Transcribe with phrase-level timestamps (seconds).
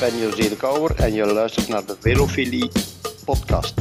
[0.00, 2.70] ben José de Kouwer en je luistert naar de Velofilie
[3.24, 3.74] podcast.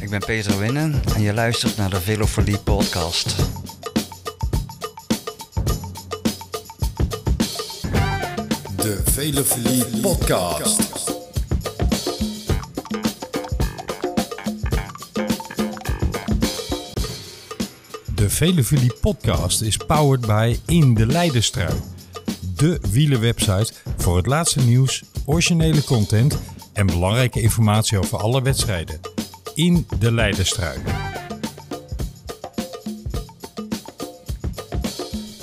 [0.00, 3.36] Ik ben Peter Winnen en je luistert naar de Velofilie podcast.
[8.76, 10.80] De Velofilie podcast.
[18.14, 21.74] De Velofilie podcast is powered by In de Leidenstrui.
[22.56, 23.72] De wielerwebsite
[24.06, 26.38] voor het laatste nieuws, originele content
[26.72, 29.00] en belangrijke informatie over alle wedstrijden.
[29.54, 30.78] In de Leidenstrui.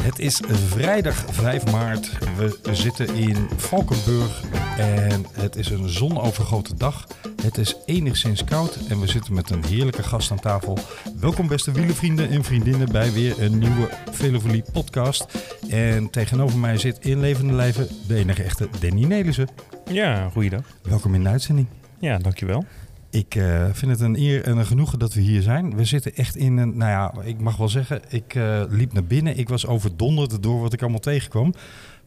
[0.02, 2.10] Het is vrijdag 5 maart.
[2.38, 4.42] We zitten in Valkenburg
[4.78, 7.08] en het is een zonovergoten dag.
[7.44, 10.78] Het is enigszins koud en we zitten met een heerlijke gast aan tafel.
[11.20, 15.26] Welkom beste wielervrienden en vriendinnen bij weer een nieuwe Velovolie podcast.
[15.70, 19.48] En tegenover mij zit in levende lijven de enige echte Danny Nelissen.
[19.92, 20.66] Ja, goeiedag.
[20.84, 21.68] Welkom in de uitzending.
[22.00, 22.66] Ja, dankjewel.
[23.10, 25.76] Ik uh, vind het een eer en een genoegen dat we hier zijn.
[25.76, 29.06] We zitten echt in een, nou ja, ik mag wel zeggen, ik uh, liep naar
[29.06, 29.38] binnen.
[29.38, 31.54] Ik was overdonderd door wat ik allemaal tegenkwam.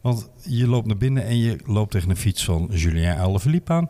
[0.01, 3.89] Want je loopt naar binnen en je loopt tegen een fiets van Julien Alaphilippe aan.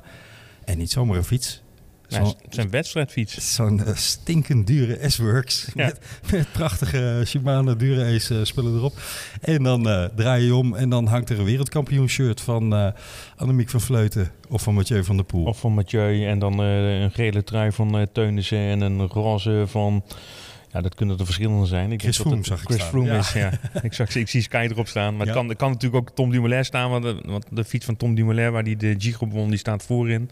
[0.67, 1.61] En niet zomaar een fiets.
[2.07, 3.55] Zo, ja, zijn wedstrijdfiets.
[3.55, 5.69] Zo'n uh, stinkend dure S-Works.
[5.73, 5.85] Ja.
[5.85, 5.99] Met,
[6.31, 8.93] met, prachtige Shimano Dure Ace uh, spullen erop.
[9.41, 12.87] En dan uh, draai je om en dan hangt er een wereldkampioen shirt van uh,
[13.35, 14.31] Annemiek van Vleuten.
[14.49, 15.45] Of van Mathieu van der Poel.
[15.45, 16.25] Of van Mathieu.
[16.25, 20.03] En dan een gele trui van Teunissen en een roze van...
[20.71, 21.91] Ja, dat kunnen er verschillende zijn.
[21.91, 23.17] Ik Chris Froome zag ik Chris Froome ja.
[23.17, 23.51] is, ja.
[23.81, 25.17] ik, zag, ik zie Sky erop staan.
[25.17, 25.31] Maar ja.
[25.31, 26.89] het, kan, het kan natuurlijk ook Tom Dumoulin staan.
[26.89, 29.83] Want de, want de fiets van Tom Dumoulin, waar die de G-groep won, die staat
[29.83, 30.21] voorin.
[30.21, 30.29] In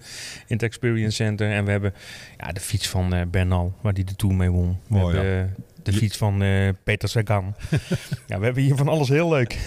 [0.48, 1.52] het Experience Center.
[1.52, 1.94] En we hebben
[2.38, 4.78] ja, de fiets van uh, Bernal, waar die de Tour mee won.
[4.88, 7.56] Mooi, we hebben, uh, de fiets van uh, Peter Sagan.
[8.28, 9.60] ja, we hebben hier van alles heel leuk.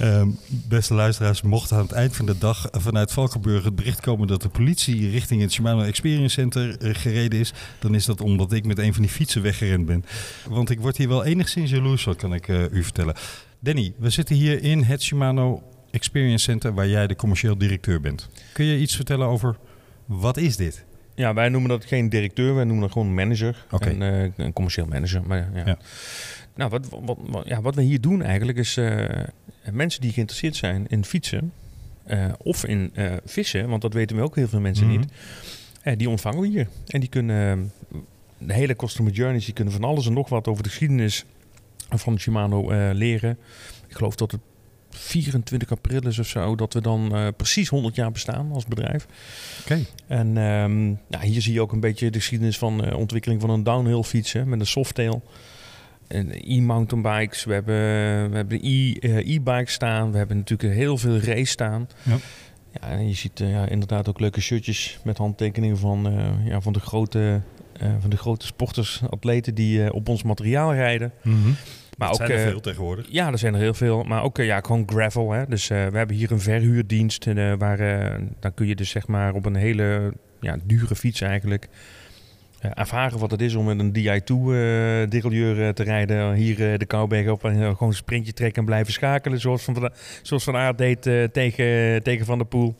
[0.00, 4.26] um, beste luisteraars, mocht aan het eind van de dag vanuit Valkenburg het bericht komen
[4.26, 8.52] dat de politie richting het Shimano Experience Center uh, gereden is, dan is dat omdat
[8.52, 10.04] ik met een van die fietsen weggerend ben.
[10.48, 13.14] Want ik word hier wel enigszins jaloers, wat kan ik uh, u vertellen.
[13.60, 18.28] Danny, we zitten hier in het Shimano Experience Center waar jij de commercieel directeur bent.
[18.52, 19.56] Kun je iets vertellen over
[20.06, 20.84] wat is dit?
[21.14, 23.66] Ja, wij noemen dat geen directeur, wij noemen dat gewoon manager.
[23.70, 23.92] Okay.
[23.92, 25.22] Een, uh, een commercieel manager.
[25.26, 25.62] Maar, ja.
[25.66, 25.78] ja.
[26.54, 29.08] Nou, wat, wat, wat, ja, wat we hier doen eigenlijk is uh,
[29.72, 31.52] mensen die geïnteresseerd zijn in fietsen
[32.06, 32.92] uh, of in
[33.24, 35.04] vissen, want dat weten we ook heel veel mensen mm-hmm.
[35.84, 35.98] niet.
[35.98, 36.68] die ontvangen we hier.
[36.86, 37.72] En die kunnen
[38.38, 41.24] de hele customer journeys, die kunnen van alles en nog wat over de geschiedenis
[41.88, 43.38] van Shimano leren.
[43.88, 44.40] Ik geloof dat het
[44.96, 49.06] 24 april is of zo, dat we dan uh, precies 100 jaar bestaan als bedrijf.
[49.60, 49.72] Oké.
[49.72, 49.86] Okay.
[50.06, 53.50] En um, nou, hier zie je ook een beetje de geschiedenis van uh, ontwikkeling van
[53.50, 55.22] een downhill fiets hè, met een softail.
[56.08, 57.74] En e-mountainbikes, we hebben,
[58.30, 58.58] we hebben
[59.30, 61.88] e-bikes staan, we hebben natuurlijk heel veel race staan.
[62.02, 62.16] Ja.
[62.80, 66.12] Ja, en je ziet ja, inderdaad ook leuke shirtjes met handtekeningen van,
[66.44, 67.40] ja, van, de, grote,
[68.00, 71.12] van de grote sporters, atleten die op ons materiaal rijden.
[71.22, 71.56] Mm-hmm.
[71.98, 73.06] Maar dat ook, zijn er uh, veel tegenwoordig.
[73.08, 74.02] Ja, er zijn er heel veel.
[74.02, 75.32] Maar ook uh, ja, gewoon gravel.
[75.32, 75.46] Hè.
[75.46, 77.24] Dus uh, we hebben hier een verhuurdienst.
[77.58, 77.78] waar
[78.40, 81.68] dan kun je dus zeg maar op een hele ja, dure fiets eigenlijk
[82.74, 86.32] ervaren wat het is om met een Di2-derailleur te rijden.
[86.32, 89.40] Hier de Kouwberg op en gewoon een sprintje trekken en blijven schakelen.
[89.40, 89.90] Zoals Van,
[90.22, 92.76] zoals van Aert deed tegen, tegen Van der Poel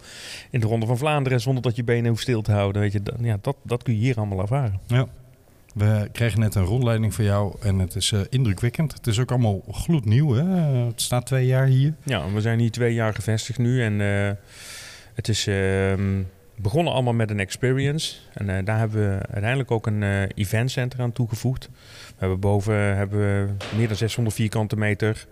[0.50, 1.40] in de Ronde van Vlaanderen.
[1.40, 2.82] Zonder dat je benen hoeft stil te houden.
[2.82, 4.80] Weet je, dat, ja, dat, dat kun je hier allemaal ervaren.
[4.86, 5.06] Ja.
[5.74, 8.92] We kregen net een rondleiding van jou en het is uh, indrukwekkend.
[8.92, 10.32] Het is ook allemaal gloednieuw.
[10.32, 10.44] Hè?
[10.86, 11.94] Het staat twee jaar hier.
[12.02, 13.82] Ja, we zijn hier twee jaar gevestigd nu.
[13.82, 14.30] En uh,
[15.14, 15.92] het is uh,
[16.56, 18.16] begonnen allemaal met een experience.
[18.32, 20.02] En uh, daar hebben we uiteindelijk ook een
[20.34, 21.68] eventcenter aan toegevoegd.
[22.06, 25.26] We hebben boven hebben we meer dan 600 vierkante meter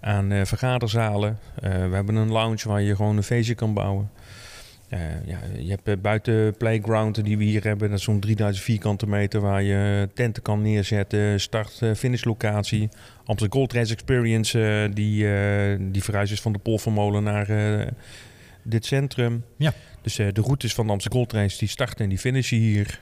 [0.00, 1.38] aan vergaderzalen.
[1.60, 4.10] we hebben een lounge waar je gewoon een feestje kan bouwen.
[4.94, 8.64] Uh, ja, je hebt uh, buiten playground die we hier hebben, dat is zo'n 3000
[8.64, 12.88] vierkante meter waar je tenten kan neerzetten, start-finish locatie.
[13.24, 15.26] Amsterdam Gold Race Experience, die,
[15.90, 17.48] die verhuisd is van de Polvermolen naar
[18.62, 19.44] dit centrum.
[19.56, 19.72] Ja.
[20.02, 23.00] Dus de routes van de Amsterdam Gold Race die starten en die finishen hier.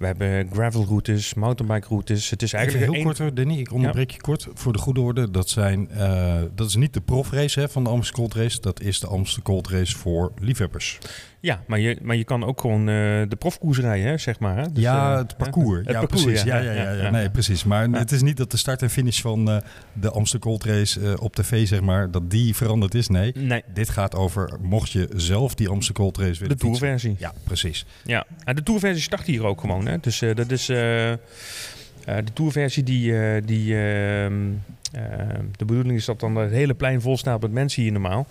[0.00, 2.30] We hebben gravelroutes, mountainbike-routes.
[2.30, 3.16] Het is eigenlijk Even heel een...
[3.16, 3.58] kort, Danny.
[3.58, 4.16] Ik onderbreek ja.
[4.16, 5.30] je kort voor de goede orde.
[5.30, 8.60] Dat, zijn, uh, dat is niet de profrace hè, van de Amsterdam Gold Race.
[8.60, 10.98] Dat is de Amsterdam Gold Race voor liefhebbers.
[11.42, 12.86] Ja, maar je, maar je kan ook gewoon uh,
[13.28, 14.56] de profkoers rijden, hè, zeg maar.
[14.56, 14.72] Hè?
[14.72, 15.78] Dus, ja, het parcours.
[15.78, 16.42] Het ja, parcours, precies.
[16.42, 17.64] Ja, ja, ja, ja, Nee, precies.
[17.64, 19.56] Maar het is niet dat de start en finish van uh,
[19.92, 23.08] de Amsterdam Gold Race uh, op tv, zeg maar, dat die veranderd is.
[23.08, 23.32] Nee.
[23.34, 23.62] nee.
[23.74, 27.14] Dit gaat over, mocht je zelf die Amsterdam Gold Race willen De tourversie.
[27.18, 27.86] Ja, precies.
[28.04, 29.86] Ja, en de tourversie start hier ook gewoon.
[29.86, 29.98] Hè?
[29.98, 30.70] Dus dat is...
[30.70, 30.76] Uh,
[32.04, 33.10] de tourversie die...
[33.10, 34.98] Uh, die uh,
[35.56, 38.26] de bedoeling is dat dan het hele plein vol staat met mensen hier normaal.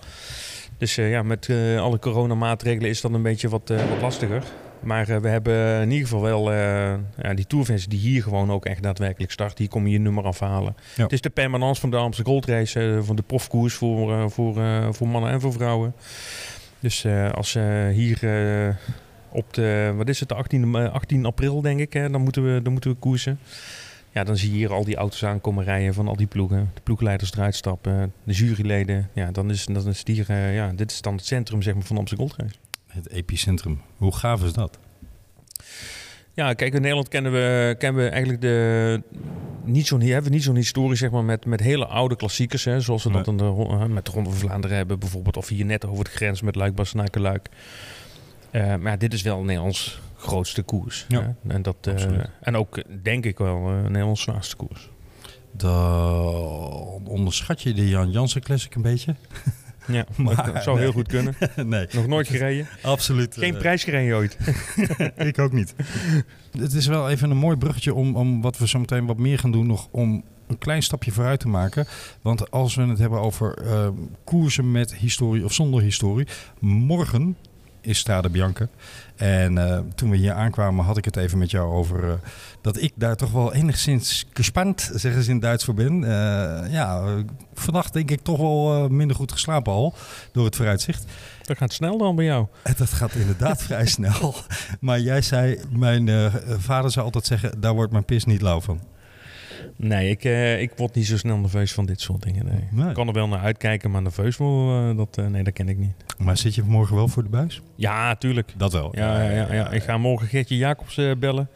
[0.80, 4.42] Dus eh, ja, met eh, alle coronamaatregelen is dat een beetje wat, eh, wat lastiger.
[4.80, 8.82] Maar we hebben in ieder geval wel ja, die tourfans die hier gewoon ook echt
[8.82, 9.58] daadwerkelijk starten.
[9.58, 10.76] Hier kom je je nummer afhalen.
[10.96, 11.02] Ja.
[11.02, 14.54] Het is de permanence van de Amsterdam Gold Race, van de profkoers voor, voor,
[14.94, 15.94] voor mannen en voor vrouwen.
[16.78, 17.58] Dus als
[17.92, 18.18] hier
[19.30, 22.54] op de, wat is het, de 18, eh, 18 april denk ik, hè, dan, moeten
[22.54, 23.38] we, dan moeten we koersen.
[24.12, 26.70] Ja, dan zie je hier al die auto's aankomen rijden van al die ploegen.
[26.74, 29.10] De ploegleiders eruit stappen, de juryleden.
[29.14, 31.82] Ja, dan is, dan is hier, eh, ja, dit is dan het centrum zeg maar,
[31.82, 32.54] van de Amsterdam Gold Race.
[32.86, 33.80] Het epicentrum.
[33.96, 34.78] Hoe gaaf is dat?
[36.34, 39.02] Ja, kijk, in Nederland kennen we, kennen we eigenlijk de,
[39.64, 42.64] niet zo'n, hebben we niet zo'n historie zeg maar, met, met hele oude klassiekers.
[42.64, 43.36] Hè, zoals we dat Nee.
[43.36, 44.98] in de, eh, met de Ronde van Vlaanderen hebben.
[44.98, 47.48] Bijvoorbeeld of hier net over de grens met Luik, Bastenaken, Luik.
[48.50, 51.04] Eh, maar ja, dit is wel Nederlands grootste koers.
[51.08, 51.54] Ja, hè.
[51.54, 54.90] en, dat, eh, en ook denk ik wel eh, Nederlands zwaarste koers.
[55.52, 59.14] Dan onderschat je de Jan Jansen Classic een beetje?
[59.86, 61.34] Ja, Maar- dat zou heel goed kunnen.
[61.66, 62.68] nee, Nog nooit gereden.
[62.82, 63.36] absoluut.
[63.36, 64.36] Geen eh, prijs gereden ooit.
[65.16, 65.74] ik ook niet.
[66.58, 69.38] Het is wel even een mooi bruggetje om, om wat we zo meteen wat meer
[69.38, 71.86] gaan doen, nog om een klein stapje vooruit te maken.
[72.22, 73.88] Want als we het hebben over eh,
[74.24, 76.26] koersen met historie of zonder historie,
[76.58, 77.36] morgen
[77.80, 78.68] is Strade Bianca.
[79.16, 82.14] En eh, toen we hier aankwamen had ik het even met jou over eh,
[82.60, 86.04] dat ik daar toch wel enigszins gespannen, zeggen ze in Duits voor ben.
[86.04, 87.04] Eh, ja,
[87.54, 89.94] vannacht denk ik toch wel minder goed geslapen al
[90.32, 91.04] door het vooruitzicht.
[91.42, 92.46] Dat gaat snel dan bij jou.
[92.62, 94.34] En dat gaat inderdaad vrij snel.
[94.80, 98.80] Maar jij zei, mijn vader zou altijd zeggen, daar wordt mijn pis niet lauw van.
[99.82, 102.44] Nee, ik, eh, ik word niet zo snel nerveus van dit soort dingen.
[102.44, 102.68] Nee.
[102.70, 102.88] Nee.
[102.88, 105.68] Ik kan er wel naar uitkijken, maar nerveus worden, eh, dat, eh, nee, dat ken
[105.68, 105.92] ik niet.
[106.18, 107.60] Maar zit je morgen wel voor de buis?
[107.74, 108.52] Ja, tuurlijk.
[108.56, 108.96] Dat wel.
[108.96, 109.70] Ja, ja, ja, ja.
[109.70, 111.48] Ik ga morgen Gertje Jacobs bellen.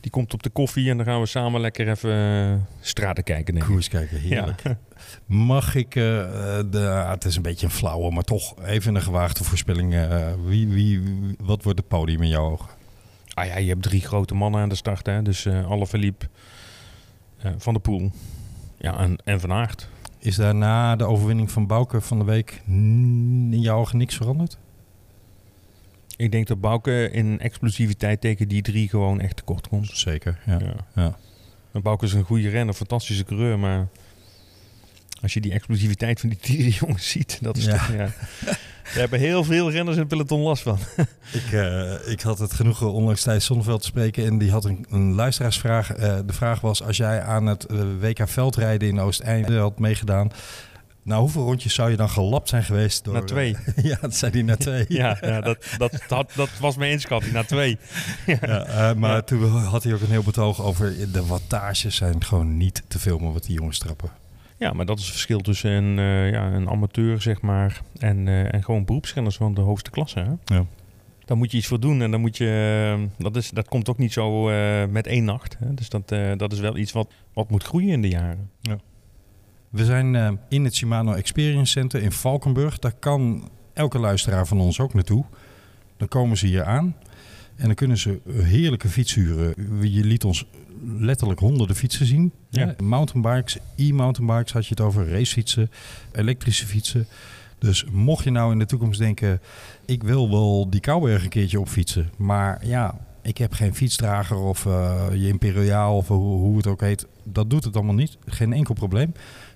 [0.00, 3.54] Die komt op de koffie en dan gaan we samen lekker even straten kijken.
[3.54, 3.66] Denk.
[3.66, 4.62] Koers kijken, heerlijk.
[4.62, 4.78] Ja.
[5.26, 9.44] Mag ik, de, ah, het is een beetje een flauwe, maar toch even een gewaagde
[9.44, 9.96] voorspelling.
[10.44, 11.02] wie, wie,
[11.42, 12.68] wat wordt het podium in jouw ogen?
[13.34, 15.06] Ah ja, je hebt drie grote mannen aan de start.
[15.06, 15.22] Hè?
[15.22, 15.86] Dus Alle eh,
[17.58, 18.10] Van der Poel
[18.78, 19.88] ja, en, en Van Aert.
[20.18, 24.58] Is daar na de overwinning van Bouke van de week in jouw ogen niks veranderd?
[26.16, 29.90] Ik denk dat Bouke in explosiviteit tegen die drie gewoon echt tekort komt.
[29.92, 30.58] Zeker, ja.
[30.58, 30.74] Ja.
[30.94, 31.16] ja.
[31.72, 33.88] En Bouke is een goede renner, fantastische coureur, maar
[35.22, 37.72] als je die explosiviteit van die drie jongens ziet, dat is Ja.
[37.72, 38.10] toch, ja.
[38.94, 40.78] We hebben heel veel renners in het peloton last van.
[41.32, 44.86] Ik, eh, ik had het genoegen onlangs Thijs Zonneveld te spreken en die had een,
[44.90, 45.92] een luisteraarsvraag.
[45.92, 50.30] Eh, de vraag was, als jij aan het eh, WK veldrijden in Oosteinde had meegedaan...
[51.02, 53.04] Nou, hoeveel rondjes zou je dan gelapt zijn geweest?
[53.04, 53.56] Door, Na twee.
[53.82, 54.84] ja, dat zei hij na twee.
[55.00, 57.78] Ja, ja dat, dat, dat, dat was mijn inschatting, na twee.
[58.26, 59.22] Ja, maar Ja.
[59.22, 61.12] toen had hij ook een heel betoog over...
[61.12, 64.10] de wattages zijn gewoon niet te filmen wat die jongens trappen.
[64.60, 68.28] Ja, maar dat is het verschil tussen een, eh, ja, een amateur, zeg maar, en,
[68.28, 70.18] eh, en gewoon beroepsrenners van de hoogste klasse.
[70.18, 70.54] Hè?
[70.56, 70.64] Ja.
[71.24, 73.88] Daar moet je iets voor doen en dan moet je, eh, dat, is, dat komt
[73.88, 74.44] ook niet zo
[74.90, 75.56] met één nacht.
[75.58, 75.74] Hè?
[75.74, 78.50] Dus dat, dat is wel iets wat, wat moet groeien in de jaren.
[79.68, 82.78] We zijn in het Shimano Experience Center in Valkenburg.
[82.78, 85.24] Daar kan elke luisteraar van ons ook naartoe.
[85.96, 86.94] Dan komen ze hier aan
[87.60, 89.54] en dan kunnen ze heerlijke fiets huren.
[89.92, 90.46] Je liet ons
[90.98, 92.32] letterlijk honderden fietsen zien.
[92.48, 92.66] Ja.
[92.66, 95.70] Ja, mountainbikes, e-mountainbikes had je het over, racefietsen,
[96.12, 97.06] elektrische fietsen.
[97.58, 99.40] Dus mocht je nou in de toekomst denken,
[99.84, 102.10] ik wil wel die Kouwberg een keertje opfietsen.
[102.16, 106.80] Maar ja, ik heb geen fietsdrager of eh, je Imperiaal of hoe, hoe het ook
[106.80, 107.06] heet.
[107.24, 108.16] Dat doet het allemaal niet.
[108.26, 109.12] Geen enkel probleem.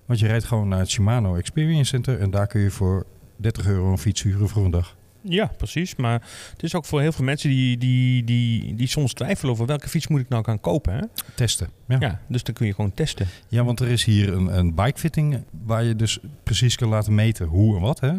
[0.06, 3.06] Want je rijdt gewoon naar het Shimano Experience Center en daar kun je voor
[3.36, 4.96] 30 euro een fiets huren voor een dag.
[5.28, 5.96] Ja, precies.
[5.96, 9.66] Maar het is ook voor heel veel mensen die, die, die, die soms twijfelen over
[9.66, 10.94] welke fiets moet ik nou gaan kopen.
[10.94, 11.00] Hè?
[11.34, 11.68] Testen.
[11.88, 12.06] Ja, Ja.
[12.06, 12.20] ja.
[12.28, 13.26] dus dan kun je gewoon testen.
[13.48, 17.74] want er is hier een, een bikefitting waar je dus precies kan laten meten hoe
[17.76, 18.00] en wat.
[18.00, 18.12] Hè?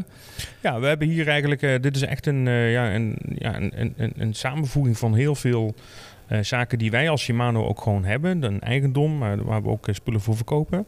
[0.61, 3.71] Ja, we hebben hier eigenlijk, eh, dit is echt een, eh, ja, een, ja, een,
[3.81, 5.75] een- een, een samenvoeging van heel veel
[6.27, 8.43] eh, zaken die wij als Shimano ook gewoon hebben.
[8.43, 10.85] Een eigendom, maar waar we ook spullen voor verkopen.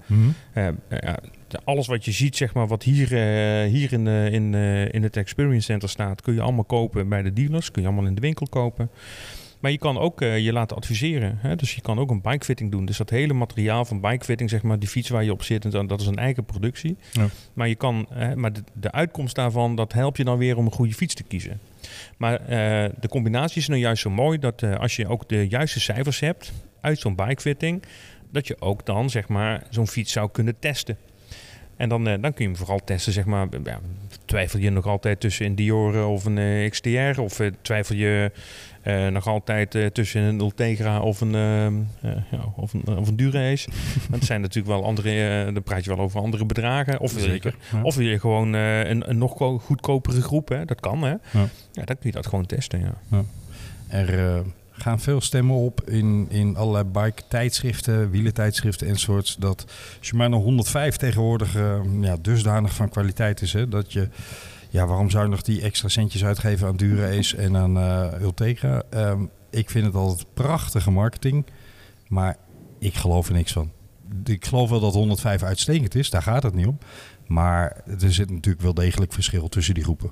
[0.56, 1.18] Ja, de-
[1.63, 5.04] alles wat je ziet, zeg maar, wat hier, eh, hier in, de, in, eh, in
[5.04, 7.72] het Experience Center staat, kun je allemaal kopen bij de dealers.
[7.72, 8.89] Kun je allemaal in de winkel kopen.
[9.60, 11.38] Maar je kan ook eh, je laten adviseren.
[11.42, 11.56] Hè?
[11.56, 12.86] Dus je kan ook een bikefitting doen.
[12.86, 15.88] Dus dat hele materiaal van bikefitting, zeg maar, die fiets waar je op zit, en
[15.88, 16.98] dat is een eigen productie.
[17.12, 17.27] Ja.
[17.54, 20.66] Maar, je kan, eh, maar de, de uitkomst daarvan, dat helpt je dan weer om
[20.66, 21.60] een goede fiets te kiezen.
[22.18, 25.48] Maar eh, de combinatie is nou juist zo mooi dat eh, als je ook de
[25.48, 26.51] juiste cijfers hebt
[26.82, 27.84] uit zo'n bikefitting,
[28.32, 30.98] dat je ook dan zeg maar zo'n fiets zou kunnen testen.
[31.78, 33.48] En dan, eh, dan kun je hem vooral testen, zeg maar.
[33.64, 33.80] Ja,
[34.26, 37.20] twijfel je nog altijd tussen een Dior of een eh, XTR?
[37.22, 38.32] Of eh, twijfel je
[38.82, 43.16] eh, nog altijd eh, tussen een Ultegra of een, eh, ja, of een, of een
[43.16, 43.70] Dura-Ace?
[44.10, 45.46] Want het zijn natuurlijk wel andere...
[45.48, 47.00] eh dan praat je wel over andere bedragen.
[47.00, 47.56] Of wil je, Zeker.
[47.72, 47.82] Ja.
[47.82, 50.50] of wil je gewoon eh, een, een nog ko- goedkopere groep?
[50.50, 50.66] Hè?
[50.66, 51.10] Dat kan, hè?
[51.10, 51.20] Ja.
[51.72, 53.24] Ja, dan kun je dat gewoon testen, ja.
[53.88, 54.40] Er eh,
[54.78, 59.36] gaan veel stemmen op in, in allerlei bike-tijdschriften, wielentijdschriften enzovoorts.
[59.36, 59.66] Dat
[60.02, 63.54] Shimano 105 tegenwoordig eh, ja, dusdanig van kwaliteit is.
[63.54, 64.10] Hè, dat je,
[64.70, 68.84] ja, waarom zou je nog die extra centjes uitgeven aan Dura-Ace en aan eh, Ultegra?
[68.90, 71.46] Ehm, ik vind het altijd prachtige marketing,
[72.08, 72.38] maar
[72.80, 73.72] ik geloof er niks van.
[74.24, 76.78] Ik geloof wel dat 105 uitstekend is, daar gaat het niet om.
[77.28, 80.12] Maar er zit natuurlijk wel degelijk verschil tussen die groepen.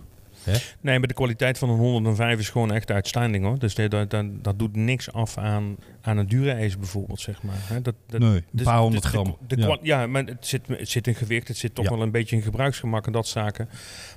[0.82, 3.60] Nee, maar de kwaliteit van een 105 is gewoon echt uitstanding hoor.
[3.60, 7.44] Dus dat, dat, dat, dat doet niks af aan, aan een dure ace bijvoorbeeld, zeg
[7.44, 7.56] maar.
[7.60, 9.38] Hè, Dat, dat, nee, een dus- paar honderd dus de- gram.
[9.48, 10.08] de ja.
[10.08, 11.92] maar het zit, het zit in gewicht, het zit toch Ja.
[11.92, 13.70] wel een beetje in gebruiksgemak en dat zaken.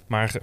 [0.06, 0.34] Maar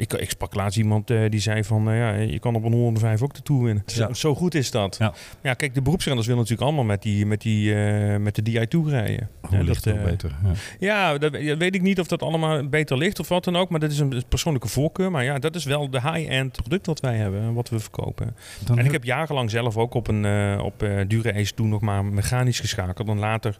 [0.00, 2.72] ik, ik sprak laatst iemand eh, die zei van, eh, ja, je kan op een
[2.72, 3.82] 105 ook de Tour winnen.
[3.86, 4.14] Zo, Ja.
[4.14, 4.96] zo goed is dat.
[4.98, 5.12] Ja.
[5.42, 8.66] Ja, kijk, de beroepsrenners willen natuurlijk allemaal met die, met die, eh, met de DI
[8.66, 9.28] Tour rijden.
[9.40, 10.36] Hoe Ja, ligt dat, het beter?
[10.78, 11.18] Ja.
[11.18, 13.70] Dat, weet ik niet of dat allemaal beter ligt of wat dan ook.
[13.70, 15.10] Maar dat is een persoonlijke voorkeur.
[15.10, 18.36] Maar ja, dat is wel de high-end product wat wij hebben en wat we verkopen.
[18.64, 22.04] Dan En ik heb jarenlang zelf ook op een op Dure Ace toen nog maar
[22.04, 23.06] mechanisch geschakeld.
[23.06, 23.58] Dan later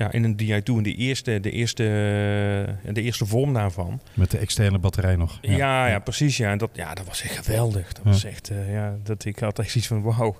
[0.00, 4.00] ja, in een DI2 in de eerste, de, eerste, eh, de eerste vorm daarvan.
[4.14, 5.38] Met de externe batterij nog.
[5.42, 6.36] Ja, ja, precies.
[6.36, 6.50] Ja.
[6.50, 7.92] En dat, ja, dat was echt geweldig.
[7.92, 8.10] Dat Ja.
[8.10, 10.36] was echt, eh, ja, dat, ik had echt iets van, wauw,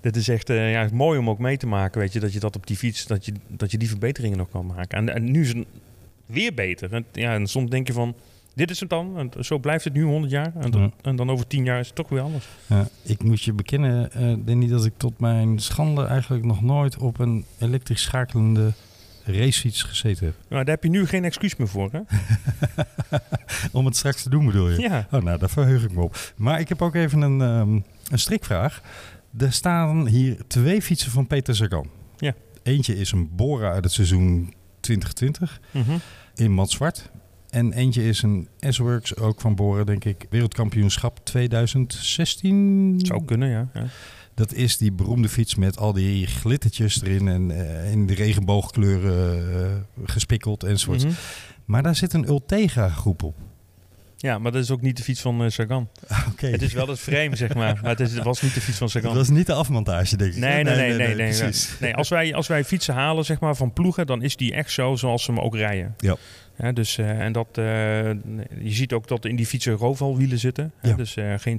[0.00, 2.00] dit is echt eh, ja, mooi om ook mee te maken.
[2.00, 4.48] Weet je, dat je dat op die fiets, dat je, dat je die verbeteringen nog
[4.50, 4.98] kan maken.
[4.98, 5.66] En, en nu is het
[6.26, 6.92] weer beter.
[6.92, 8.14] En, ja, en soms denk je van,
[8.54, 9.18] dit is het dan.
[9.18, 10.52] En zo blijft het nu 100 jaar.
[10.60, 10.90] En, dan- Ja.
[11.02, 12.48] en dan over 10 jaar is het toch weer anders.
[12.66, 16.96] Ja, ik moet je bekennen, eh Danny, dat ik tot mijn schande eigenlijk nog nooit
[16.98, 18.72] op een elektrisch schakelende
[19.24, 20.34] racefiets gezeten heb.
[20.48, 22.00] Maar daar heb je nu geen excuus meer voor, hè?
[23.78, 24.80] Om het straks te doen bedoel je?
[24.80, 25.06] Ja.
[25.10, 26.32] Oh, nou, daar verheug ik me op.
[26.36, 27.80] Maar ik heb ook even een, ehm,
[28.12, 28.80] een strikvraag.
[29.38, 31.90] Er staan hier twee fietsen van Peter Sagan.
[32.16, 32.34] Ja.
[32.62, 35.92] Eentje is een Bora uit het seizoen 2020 Mhm.
[36.34, 37.10] in mat zwart.
[37.50, 43.00] En eentje is een S-Works, ook van Bora, denk ik, wereldkampioenschap 2016.
[43.02, 43.68] Zou kunnen, ja.
[43.74, 43.84] ja.
[44.34, 49.54] Dat is die beroemde fiets met al die glittertjes erin en eh, in de regenboogkleuren
[49.64, 49.70] eh,
[50.04, 51.04] gespikkeld enzovoort.
[51.04, 51.12] Mhm.
[51.64, 53.34] Maar daar zit een Ultegra groep op.
[54.16, 55.88] Ja, maar dat is ook niet de fiets van eh, Sagan.
[56.32, 56.46] Oké.
[56.46, 57.78] Het is wel het frame, zeg maar.
[57.82, 59.14] Maar het, is, het was niet de fiets van Sagan.
[59.14, 60.38] Dat is niet de afmontage, denk ik.
[60.38, 61.52] Nee, nee, nee, nee.
[61.80, 64.70] Nee, als wij, als wij fietsen halen zeg maar, van ploegen, dan is die echt
[64.70, 65.94] zo zoals ze hem ook rijden.
[65.98, 66.16] Ja.
[66.56, 67.64] Ja, dus, eh, en dat, eh,
[68.60, 70.72] je ziet ook dat in die fietsen Roval-wielen zitten.
[70.76, 70.94] hè.
[70.94, 71.58] Dus eh, geen,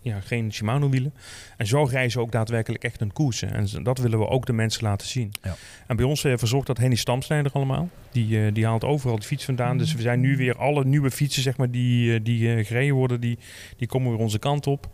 [0.00, 1.12] ja, geen Shimano-wielen.
[1.56, 3.40] En zo ze ook daadwerkelijk echt een koers.
[3.40, 3.46] hè.
[3.46, 5.32] En dat willen we ook de mensen laten zien.
[5.42, 5.56] Ja.
[5.86, 7.88] En bij ons verzorgt dat Henny Stamsnijder allemaal.
[8.12, 9.78] Die, die haalt overal de fiets vandaan.
[9.78, 13.38] Dus we zijn nu weer alle nieuwe fietsen zeg maar, die, die gereden worden, die,
[13.76, 14.88] die komen weer onze kant op.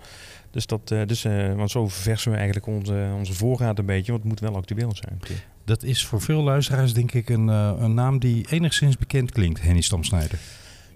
[0.51, 1.23] Dus, dat, dus
[1.57, 4.13] want zo verversen we eigenlijk onze, onze voorraad een beetje.
[4.13, 5.43] Want het moet wel actueel zijn.
[5.65, 9.63] Dat is voor veel luisteraars denk ik een, eh, een naam die enigszins bekend klinkt.
[9.63, 10.39] Henny Stamsnijder.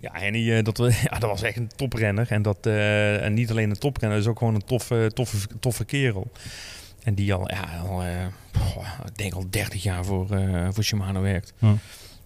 [0.00, 0.76] Ja, Henny, eh, dat,
[1.10, 2.26] ja, dat was echt een toprenner.
[2.30, 5.84] En, dat, eh, en niet alleen een toprenner, is ook gewoon een toffe, toffe, toffe
[5.84, 6.30] kerel.
[7.02, 8.02] En die al, ja, al
[9.06, 10.26] ik denk al 30 jaar voor,
[10.70, 11.52] voor Shimano werkt.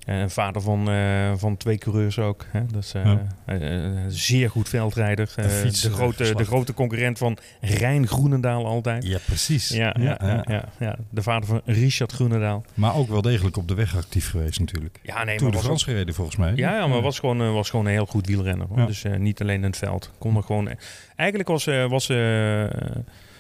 [0.07, 2.47] En vader van, eh, van twee coureurs ook.
[2.51, 2.59] Hè?
[2.61, 3.27] Eh, Ja.
[3.47, 5.33] eh, eh, zeer goed veldrijder.
[5.37, 9.05] Eh, de, eh, grote, de grote concurrent van Rijn Groenendaal altijd.
[9.07, 9.69] Ja, precies.
[9.69, 10.97] Ja, ja, ja, ja, ja.
[11.11, 12.65] de vader van Richard Groenendaal.
[12.75, 14.99] Maar ook wel degelijk op de weg actief geweest natuurlijk.
[15.03, 16.53] Ja, nee, maar de France gereden volgens mij.
[16.55, 18.67] Ja, ja, maar was gewoon, eh, was gewoon een heel goed wielrenner.
[18.69, 18.87] Hoor.
[18.87, 20.11] Dus eh, niet alleen in het veld.
[20.19, 20.71] Kon er gewoon,
[21.17, 22.09] eigenlijk was, eh, was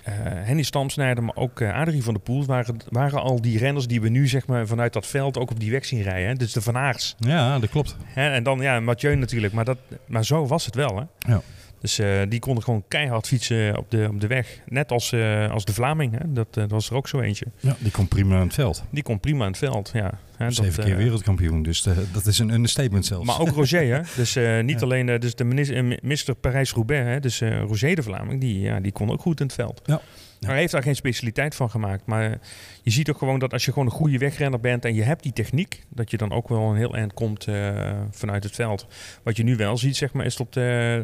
[0.04, 2.44] eh, Henny Stamsnijder, maar ook eh, Adrie van der Poel...
[2.44, 5.60] Waren, waren al die renners die we nu zeg maar, vanuit dat veld ook op
[5.60, 6.28] die weg zien rijden.
[6.28, 6.34] Hè?
[6.34, 7.14] Dus de Van Aerts.
[7.18, 7.96] Ja, dat klopt.
[8.04, 8.30] Hè?
[8.30, 9.52] En dan ja, Mathieu natuurlijk.
[9.52, 10.96] Maar, dat, maar zo was het wel.
[10.96, 11.32] Hè?
[11.32, 11.40] Ja.
[11.80, 14.58] Dus eh, die konden gewoon keihard fietsen op de, op de weg.
[14.68, 16.18] Net als, eh, als de Vlaming.
[16.18, 16.32] Hè?
[16.32, 17.46] Dat, eh, dat was er ook zo eentje.
[17.60, 18.82] Ja, die komt prima aan het veld.
[18.90, 19.90] Die kon prima in het veld.
[19.94, 20.10] Ja.
[20.36, 23.26] Hè, dat, Zeven keer eh, wereldkampioen, dus de- dat is een understatement zelfs.
[23.26, 24.00] Maar ook Roger, hè?
[24.16, 24.84] Dus eh, niet Ja.
[24.84, 26.40] alleen eh, dus de minister, eh.
[26.40, 27.20] Parijs-Roubaix?
[27.22, 29.82] Dus eh, Roger de Vlaming, die, ja, die kon ook goed in het veld.
[29.84, 30.00] Ja.
[30.40, 32.06] Maar hij heeft daar geen specialiteit van gemaakt.
[32.06, 32.38] Maar
[32.82, 35.22] je ziet ook gewoon dat als je gewoon een goede wegrenner bent en je hebt
[35.22, 38.86] die techniek, dat je dan ook wel een heel eind komt eh, vanuit het veld.
[39.22, 40.96] Wat je nu wel ziet, zeg maar, is dat, eh,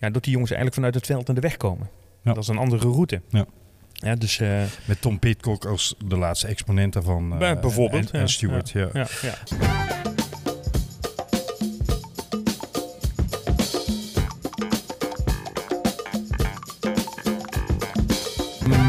[0.00, 1.88] ja, dat die jongens eigenlijk vanuit het veld aan de weg komen.
[2.22, 2.32] Ja.
[2.32, 3.20] Dat is een andere route.
[3.28, 3.44] Ja.
[3.92, 7.38] Ja, dus, eh, Met Tom Pitcock als de laatste exponent daarvan.
[7.38, 8.26] Bij- bijvoorbeeld, En, en ja.
[8.26, 8.88] Stewart, ja.
[8.92, 9.34] ja, ja.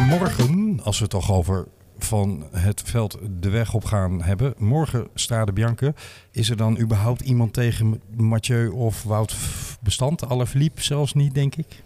[0.08, 1.68] Morgen, als we het toch over
[2.12, 4.53] van het veld de weg op gaan hebben.
[4.58, 5.94] Morgen Strade Bianca.
[6.32, 9.36] Is er dan überhaupt iemand tegen Mathieu of Wout
[9.82, 10.25] Bestand?
[10.25, 11.84] Alaphilippe zelfs niet, denk ik.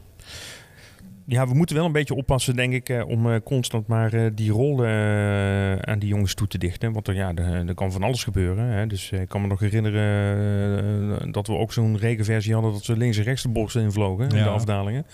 [1.27, 4.25] Ja, we moeten wel een beetje oppassen, denk ik, eh, om eh, constant maar eh,
[4.34, 6.94] die rol eh, aan die jongens toe te dichten.
[6.94, 8.65] Want er, ja, er, er kan van alles gebeuren.
[8.65, 8.88] Hè.
[8.88, 13.17] Dus ik kan me nog herinneren dat we ook zo'n regenversie hadden dat ze links
[13.17, 14.44] en rechts de bochten invlogen in Ja.
[14.44, 15.05] de afdalingen.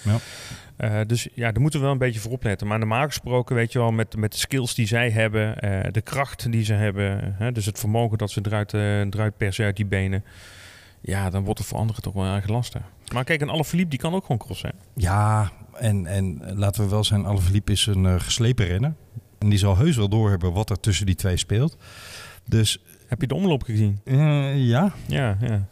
[0.77, 1.03] Ja.
[1.03, 2.67] Dus ja, daar moeten we wel een beetje voor opletten.
[2.67, 5.55] Maar normaal gesproken, weet je wel, met, met de skills die zij hebben,
[5.93, 9.65] de kracht die ze hebben, hè, dus het vermogen dat ze eruit, eh, eruit persen
[9.65, 10.23] uit die benen.
[11.01, 12.81] Ja, dan wordt het voor anderen toch wel erg lastig.
[13.13, 14.69] Maar kijk, een Alaphilippe die kan ook gewoon crossen.
[14.69, 15.01] hè.
[15.01, 18.93] Ja, en, en laten we wel zijn, Alaphilippe is een eh, geslepen renner.
[19.39, 21.77] En die zal heus wel doorhebben wat er tussen die twee speelt.
[22.45, 23.99] Dus Heb je de omloop gezien?
[24.03, 24.91] eh, ja.
[25.07, 25.65] Ja, ja.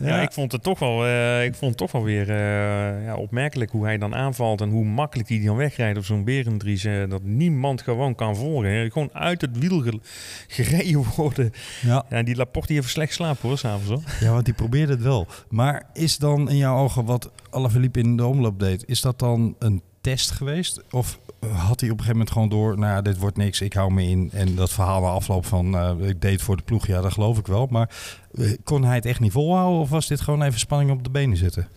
[0.00, 3.16] Ja, ik vond het toch wel, eh, ik vond het toch wel weer eh, ja,
[3.16, 6.84] opmerkelijk hoe hij dan aanvalt en hoe makkelijk hij dan wegrijdt op zo'n Berendries.
[6.84, 8.70] eh, dat niemand gewoon kan volgen.
[8.70, 8.90] hè.
[8.90, 10.00] Gewoon uit het wiel ge-
[10.48, 11.52] gereden worden.
[11.82, 12.04] ja.
[12.10, 14.02] Ja, die Laporte heeft slecht slapen hoor, s'avonds hoor.
[14.20, 15.26] Ja, want die probeerde het wel.
[15.48, 19.54] Maar is dan in jouw ogen wat Alaphilippe in de omloop deed, is dat dan
[19.58, 20.82] een test geweest?
[20.90, 23.72] Of had hij op een gegeven moment gewoon door, nou ja, dit wordt niks, ik
[23.72, 24.30] hou me in.
[24.32, 27.38] En dat verhaal na afloop van, eh, ik deed voor de ploeg, ja, dat geloof
[27.38, 27.66] ik wel.
[27.70, 27.90] Maar
[28.34, 31.10] eh, kon hij het echt niet volhouden of was dit gewoon even spanning op de
[31.10, 31.68] benen zetten?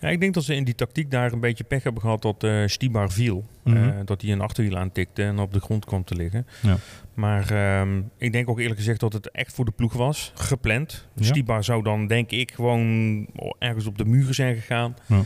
[0.00, 2.44] Ja, ik denk dat ze in die tactiek daar een beetje pech hebben gehad dat
[2.44, 3.44] eh Stibar viel.
[3.62, 3.76] Mhm.
[3.76, 6.46] Eh, dat hij een achterwiel aantikte en op de grond kwam te liggen.
[6.62, 6.76] Ja.
[7.14, 11.06] Maar ehm, ik denk ook eerlijk gezegd dat het echt voor de ploeg was, gepland.
[11.14, 11.24] Ja.
[11.24, 13.26] Stibar zou dan denk ik gewoon
[13.58, 14.96] ergens op de muren zijn gegaan.
[15.06, 15.22] Ja.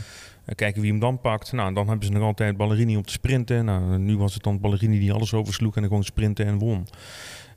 [0.55, 1.51] Kijken wie hem dan pakt.
[1.51, 3.65] Nou, dan hebben ze nog altijd Ballerini om te sprinten.
[3.65, 6.87] Nou, nu was het dan Ballerini die alles oversloeg en dan gewoon sprinten en won.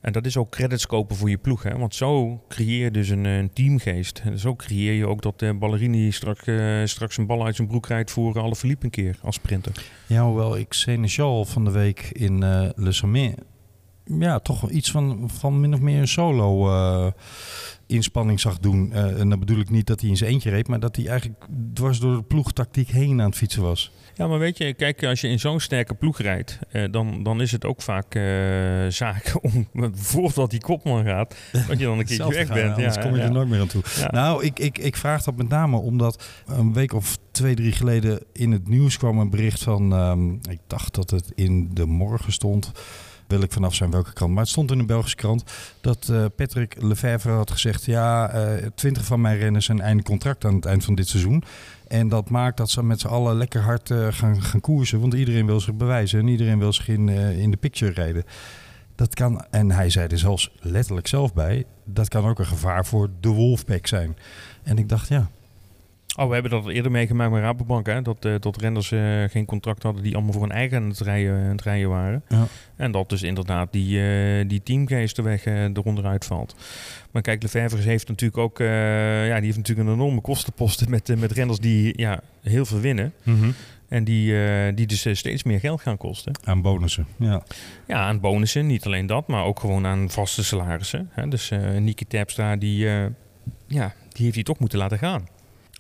[0.00, 1.62] En dat is ook credits kopen voor je ploeg.
[1.62, 1.78] Hè?
[1.78, 4.22] Want zo creëer je dus een, eh, een teamgeest.
[4.24, 7.68] En zo creëer je ook dat eh Ballerini straks, eh, straks een bal uit zijn
[7.68, 9.72] broek rijdt voor alle Philippe een keer als sprinter.
[10.06, 12.38] Ja, hoewel ik Seneschal van de week in
[12.74, 13.34] Le Sommet...
[14.18, 17.12] Ja, toch iets van, van min of meer een solo eh,
[17.88, 18.92] inspanning zag doen.
[18.92, 20.68] Eh, en dan bedoel ik niet dat hij in zijn eentje reed...
[20.68, 23.92] maar dat hij eigenlijk dwars door de ploegtactiek heen aan het fietsen was.
[24.14, 27.40] Ja, maar weet je, kijk, als je in zo'n sterke ploeg rijdt, eh, dan, dan
[27.40, 28.22] is het ook vaak eh,
[28.88, 32.74] zaak om, voordat die kopman gaat, dat je dan een keertje weg gaan, bent.
[32.74, 33.24] Anders ja, kom je ja.
[33.24, 33.82] er nooit meer aan toe.
[33.96, 34.10] Ja.
[34.10, 38.22] Nou, ik, ik, ik vraag dat met name omdat een week of twee, drie geleden
[38.32, 39.92] in het nieuws kwam een bericht van...
[39.92, 42.72] ehm, ik dacht dat het in de morgen stond.
[43.28, 44.32] Wil ik vanaf zijn welke krant.
[44.32, 45.44] Maar het stond in een Belgische krant
[45.80, 47.84] dat eh, Patrick Lefevre had gezegd...
[47.84, 48.30] ja,
[48.74, 51.42] twintig van mijn renners zijn einde contract aan het eind van dit seizoen.
[51.88, 55.00] En dat maakt dat ze met z'n allen lekker hard eh, gaan, gaan koersen.
[55.00, 58.24] Want iedereen wil zich bewijzen en iedereen wil zich in, eh, in de picture rijden.
[58.94, 62.86] Dat kan, en hij zei er zelfs letterlijk zelf bij, dat kan ook een gevaar
[62.86, 64.16] voor de Wolfpack zijn.
[64.62, 65.30] En ik dacht, ja,
[66.18, 68.02] Oh, we hebben dat al eerder meegemaakt met Rabobank, hè?
[68.02, 71.00] Dat, eh, dat renners eh, geen contract hadden die allemaal voor een eigen aan het
[71.00, 72.22] rijden, aan het rijden waren.
[72.28, 72.46] Ja.
[72.76, 76.54] En dat dus inderdaad die, eh die teamgeest de weg eronder uitvalt.
[77.10, 81.32] Maar kijk, Lefevre heeft natuurlijk ook, ja, die heeft natuurlijk een enorme kostenposten met, met
[81.32, 83.12] renners die ja, heel veel winnen.
[83.88, 84.34] En die,
[84.74, 86.32] die dus steeds meer geld gaan kosten.
[86.44, 87.06] aan bonussen.
[87.16, 87.42] Ja.
[87.86, 91.10] Ja, aan bonussen, niet alleen dat, maar ook gewoon aan vaste salarissen.
[91.12, 91.28] Hè?
[91.28, 92.86] Dus eh Niki Terpstra, die,
[93.66, 95.26] ja, die heeft hij toch moeten laten gaan.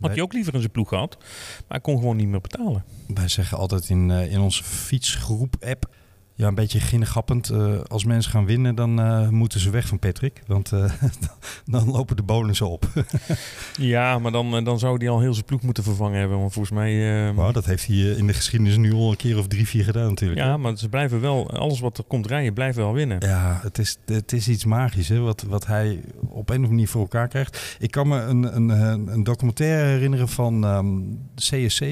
[0.00, 2.84] Had hij ook liever in zijn ploeg gehad, maar hij kon gewoon niet meer betalen.
[3.06, 5.94] Wij zeggen altijd in, eh, in onze fietsgroep-app,
[6.38, 9.98] ja, een beetje ginnegappend, eh, als mensen gaan winnen, dan eh, moeten ze weg van
[9.98, 10.42] Patrick.
[10.46, 10.92] Want eh,
[11.64, 12.86] dan lopen de bonussen op.
[13.78, 16.38] Ja, maar dan, dan zou hij al heel zijn ploeg moeten vervangen hebben.
[16.38, 17.34] Want volgens mij...
[17.34, 20.08] Wauw, dat heeft hij in de geschiedenis nu al een keer of drie, vier gedaan
[20.08, 20.40] natuurlijk.
[20.40, 21.50] ja, maar ze blijven wel...
[21.50, 23.20] Alles wat er komt rijden, blijven wel winnen.
[23.20, 26.68] Ja, het is, het is iets magisch hè, wat, wat hij op een of andere
[26.68, 27.76] manier voor elkaar krijgt.
[27.78, 28.68] Ik kan me een, een,
[29.12, 31.00] een documentaire herinneren van ehm,
[31.34, 31.84] CSC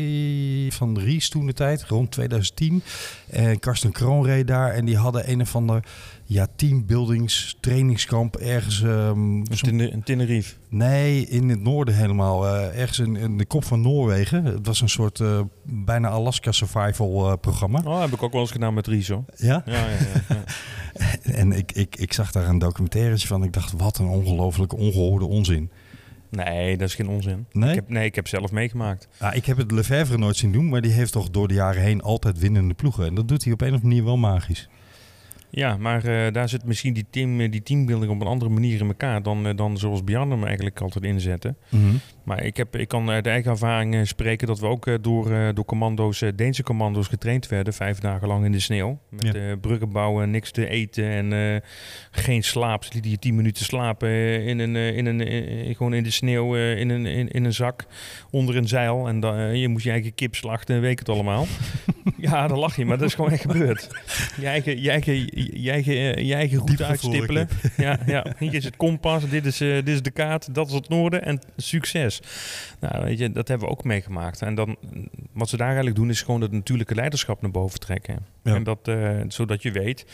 [0.75, 2.83] van Ries toen de tijd, rond 2010.
[3.31, 5.85] En Karsten Kroon daar en die hadden een of ander
[6.25, 8.83] ja, teambuildings trainingskamp ergens.
[9.61, 10.55] Tene- een Tenerife.
[10.69, 12.47] Nee, in het noorden helemaal.
[12.47, 14.45] eh, ergens in, in de kop van Noorwegen.
[14.45, 17.81] Het was een soort eh, bijna Alaska survival eh, programma.
[17.85, 18.87] Oh, heb ik ook wel eens gedaan met.
[18.87, 19.27] Ja?
[19.37, 20.25] Ja, ja, ja.
[20.29, 20.45] ja.
[21.23, 23.43] En ik, ik, ik zag daar een documentaire van.
[23.43, 25.71] Ik dacht, wat een ongelooflijke ongehoorde onzin.
[26.31, 27.47] Nee, dat is geen onzin.
[27.53, 27.69] Nee?
[27.69, 29.09] Ik heb, nee, ik heb zelf meegemaakt.
[29.19, 31.83] Ah, ik heb het Lefevre nooit zien doen, maar die heeft toch door de jaren
[31.83, 33.07] heen altijd winnende ploegen.
[33.07, 34.69] En dat doet hij op een of andere manier wel magisch.
[35.57, 38.81] Ja, maar eh, daar zit misschien die, team, eh, die teambuilding op een andere manier
[38.81, 41.55] in elkaar dan, eh, dan zoals Bjarne hem eigenlijk altijd inzette.
[42.25, 46.23] Maar ik, heb, ik kan uit eigen ervaring spreken dat we ook door, door commando's,
[46.35, 48.99] Deense commando's getraind werden, vijf dagen lang in de sneeuw.
[49.11, 49.57] Met Ja.
[49.57, 51.63] bruggen bouwen, niks te eten en
[52.11, 52.85] geen slaap.
[52.85, 54.09] Ze lieten je tien minuten slapen
[54.45, 57.87] in een, in een, gewoon in de sneeuw in, een, in, in een zak
[58.31, 59.09] onder een zeil.
[59.09, 61.47] En dan, je moest je eigen kip slachten en weet het allemaal.
[62.17, 63.89] Ja, dan lach je, maar dat is gewoon echt gebeurd.
[64.41, 65.15] Je eigen, je eigen,
[65.55, 67.49] je eigen, je eigen route uitstippelen.
[67.77, 70.73] Ja, ja, hier is het kompas, dit is, eh, dit is de kaart, dat is
[70.73, 72.21] het noorden en succes.
[72.81, 74.43] Nou, weet je, dat hebben we ook meegemaakt.
[74.43, 74.77] En dan,
[75.33, 78.19] wat ze daar eigenlijk doen, is gewoon het natuurlijke leiderschap naar boven trekken.
[78.43, 78.55] Ja.
[78.55, 80.05] En dat, eh, zodat je weet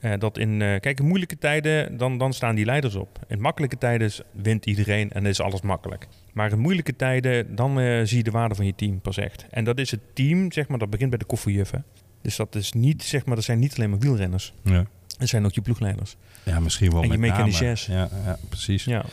[0.00, 3.18] eh, dat in, eh, kijk, in moeilijke tijden, dan, dan staan die leiders op.
[3.28, 6.06] In makkelijke tijden wint iedereen en is alles makkelijk.
[6.32, 9.46] Maar in moeilijke tijden, dan eh, zie je de waarde van je team pas echt.
[9.50, 11.84] En dat is het team, zeg maar, dat begint bij de koffiejuffen.
[12.22, 14.52] Dus dat is niet, zeg maar, dat zijn niet alleen maar wielrenners.
[14.62, 14.86] Ja,
[15.18, 16.16] Dat zijn ook je ploegleiders.
[16.44, 17.80] ja misschien wel En je met.
[17.86, 18.84] Ja, ja, precies.
[18.84, 19.04] Ja.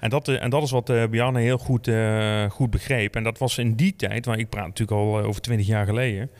[0.00, 3.16] En dat, eh, en dat is wat Bjarne heel goed, eh, goed begreep.
[3.16, 6.30] En dat was in die tijd, waar ik praat natuurlijk al over twintig jaar geleden,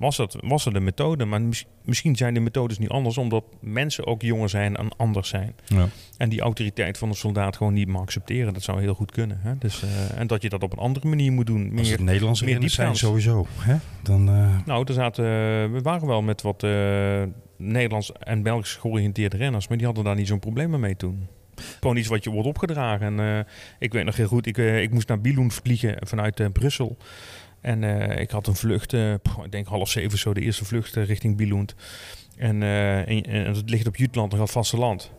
[0.00, 1.24] was dat, was dat de methode.
[1.24, 5.28] Maar mis- misschien zijn de methodes nu anders, omdat mensen ook jonger zijn en anders
[5.28, 5.54] zijn.
[5.66, 5.88] Ja.
[6.16, 8.52] En die autoriteit van een soldaat gewoon niet meer accepteren.
[8.52, 9.38] Dat zou heel goed kunnen.
[9.40, 9.58] Hè?
[9.58, 11.62] Dus, eh, en dat je dat op een andere manier moet doen.
[11.62, 13.46] Als Meer, het Nederlandse meer zijn sowieso.
[13.58, 13.76] Hè?
[14.02, 15.24] Dan, eh, nou, er zaten,
[15.72, 17.22] we waren wel met wat eh,
[17.56, 21.28] Nederlands en Belgisch georiënteerde renners, maar die hadden daar niet zo'n probleem mee toen.
[21.80, 23.06] Gewoon iets wat je wordt opgedragen.
[23.06, 26.40] En eh, ik weet nog heel goed, ik, eh, ik moest naar Billund vliegen vanuit
[26.40, 26.96] eh, Brussel.
[27.60, 30.96] En eh, ik had een vlucht, eh, ik denk half zeven zo, de eerste vlucht
[30.96, 31.74] eh, richting Billund.
[32.36, 35.10] En, het ligt op Jutland, nog vasteland.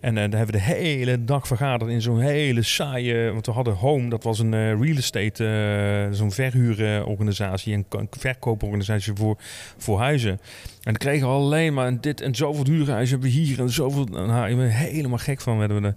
[0.00, 3.30] En daar hebben we de hele dag vergaderd in zo'n hele saaie...
[3.32, 7.74] Want we hadden Home, dat was een real estate, zo'n verhuurorganisatie...
[7.74, 9.36] een verkooporganisatie voor,
[9.76, 10.30] voor huizen.
[10.30, 10.38] En
[10.82, 13.60] dan kregen we alleen maar dit en zoveel huurhuizen hebben we hier...
[13.60, 14.04] en zoveel...
[14.04, 15.94] Nou, helemaal gek van werden we.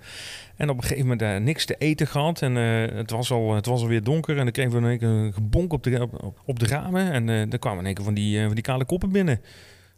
[0.56, 2.42] En op een gegeven moment daar niks te eten gehad.
[2.42, 4.38] En eh, het, was al, het was alweer donker.
[4.38, 7.12] En dan kregen we in één keer een gebonk op de, op, op de ramen.
[7.12, 9.42] En eh dan kwamen in één keer van die, van die kale koppen binnen.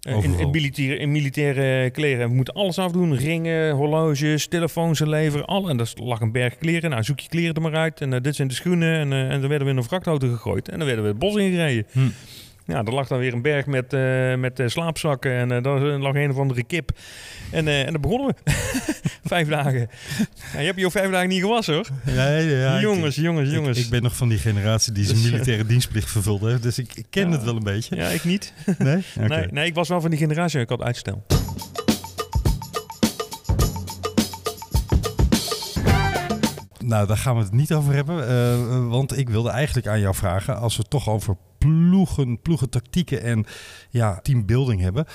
[0.01, 2.29] In, militaire, in militaire kleren.
[2.29, 3.15] We moeten alles afdoen.
[3.15, 5.45] Ringen, horloges, telefoons leveren.
[5.45, 5.69] Alle.
[5.69, 6.89] En daar lag een berg kleren.
[6.89, 8.01] Nou, zoek je kleren er maar uit.
[8.01, 8.99] En dit zijn de schoenen.
[8.99, 10.69] En, en dan werden we in een vrachtauto gegooid.
[10.69, 11.85] En dan werden we het bos ingereden.
[11.91, 11.99] Hm.
[12.65, 15.31] Ja, er lag dan weer een berg met, eh, met eh, slaapzakken.
[15.31, 16.91] En eh, daar lag een of andere kip.
[17.51, 18.51] En, eh en dan begonnen we.
[19.23, 19.89] vijf dagen.
[20.53, 21.87] Ja, je hebt je vijf dagen niet gewassen hoor.
[22.05, 23.77] ja, ja, ja, ik- jongens, jongens, ik- jongens.
[23.79, 26.59] Ik, ben nog van die generatie die zijn Dus, militaire dienstplicht vervulde.
[26.59, 27.95] Dus ik, ik ken het wel een beetje.
[27.95, 28.53] Ja, ik niet.
[28.77, 29.03] Nee?
[29.27, 30.59] Nee, nee, ik was wel van die generatie.
[30.59, 31.23] Ik had uitstel.
[36.85, 38.27] Nou, daar gaan we het niet over hebben.
[38.27, 43.21] eh, want ik wilde eigenlijk aan jou vragen, als we het toch over ploegen, ploegentactieken
[43.21, 43.45] en
[43.89, 45.05] ja, teambuilding hebben.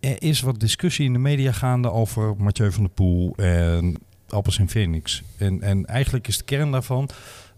[0.00, 3.96] Er is wat discussie in de media gaande over Mathieu van der Poel en
[4.28, 5.22] Alpes in Phoenix.
[5.38, 7.08] En, en eigenlijk is de kern daarvan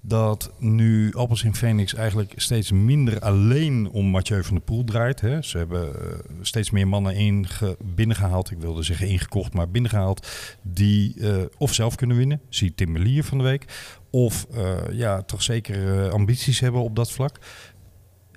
[0.00, 5.20] dat nu Alpes in Phoenix eigenlijk steeds minder alleen om Mathieu van der Poel draait.
[5.20, 5.42] Hè.
[5.42, 7.46] Ze hebben eh, steeds meer mannen
[7.94, 8.50] binnengehaald.
[8.50, 10.28] Ik wilde zeggen ingekocht, maar binnengehaald.
[10.62, 12.40] Die eh, of zelf kunnen winnen.
[12.48, 13.64] Zie Tim Melier van de week.
[14.10, 17.38] Of eh, ja, toch zeker ambities hebben op dat vlak.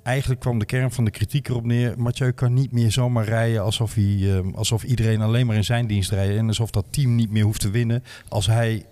[0.02, 1.94] Eigenlijk kwam de kern van de kritiek erop neer.
[1.98, 6.10] Mathieu kan niet meer zomaar rijden alsof, hij, alsof iedereen alleen maar in zijn dienst
[6.10, 6.36] rijdt.
[6.36, 8.86] En alsof dat team niet meer hoeft te winnen als hij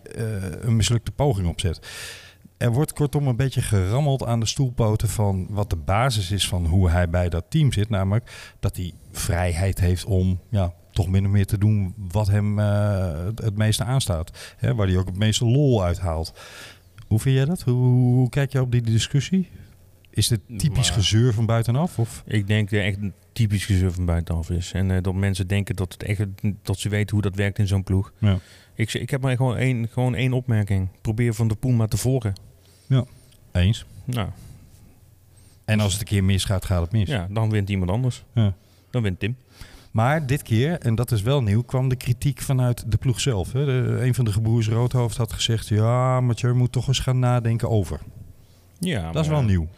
[0.60, 1.80] een mislukte poging opzet.
[2.60, 6.66] Er wordt kortom een beetje gerammeld aan de stoelpoten van wat de basis is van
[6.66, 7.88] hoe hij bij dat team zit.
[7.88, 12.58] Namelijk dat hij vrijheid heeft om ja, toch min of meer te doen wat hem
[12.58, 14.54] eh, het, meeste aanstaat.
[14.56, 16.32] Hè, waar hij ook het meeste lol uithaalt.
[17.08, 17.62] Hoe vind jij dat?
[17.62, 17.74] Hoe,
[18.14, 19.48] hoe kijk je op die discussie?
[20.10, 21.98] Is dit typisch Maar- gezeur van buitenaf?
[21.98, 22.22] Of?
[22.26, 24.72] Ik denk dat echt een typisch gezeur van buitenaf is.
[24.72, 26.24] En eh, dat mensen denken dat, het echt,
[26.62, 28.12] dat ze weten hoe dat werkt in zo'n ploeg.
[28.18, 28.38] Ja.
[28.74, 30.88] Ik, ik heb maar gewoon één, gewoon één opmerking.
[31.00, 32.32] Probeer Van de Poel maar te volgen.
[33.52, 33.84] Eens.
[34.04, 34.28] Nou,
[35.64, 37.08] En als het een keer misgaat, gaat het mis.
[37.08, 38.24] ja, dan wint iemand anders.
[38.34, 38.54] Ja.
[38.90, 39.36] Dan wint Tim.
[39.90, 43.52] Maar dit keer, en dat is wel nieuw, kwam de kritiek vanuit de ploeg zelf.
[43.52, 43.64] Hè.
[43.64, 45.68] De, een van de gebroers Roodhoofd had gezegd...
[45.68, 48.00] ja, Mathieu moet toch eens gaan nadenken over.
[48.78, 49.68] Ja, dat is wel nieuw.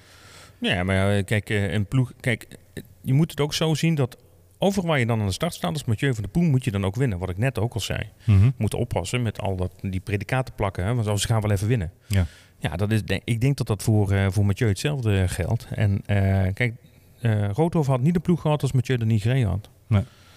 [0.58, 2.12] Ja, maar ja, kijk, eh, een ploeg.
[2.20, 4.16] Kijk, eh, je moet het ook zo zien dat
[4.58, 6.70] overal waar je dan aan de start staat als Mathieu van der Poel, moet je
[6.70, 7.18] dan ook winnen.
[7.18, 8.08] Wat ik net ook al zei.
[8.24, 8.50] Mhm.
[8.56, 11.68] Moet oppassen met al dat, die predicaten plakken, hè, want anders gaan we wel even
[11.68, 11.92] winnen.
[12.06, 12.26] Ja.
[12.62, 15.66] Ja, dat is, ik denk dat dat voor, eh, voor Mathieu hetzelfde geldt.
[15.74, 16.74] En eh, kijk,
[17.20, 19.70] eh Roodhoff had niet de ploeg gehad als Mathieu er niet gereden had.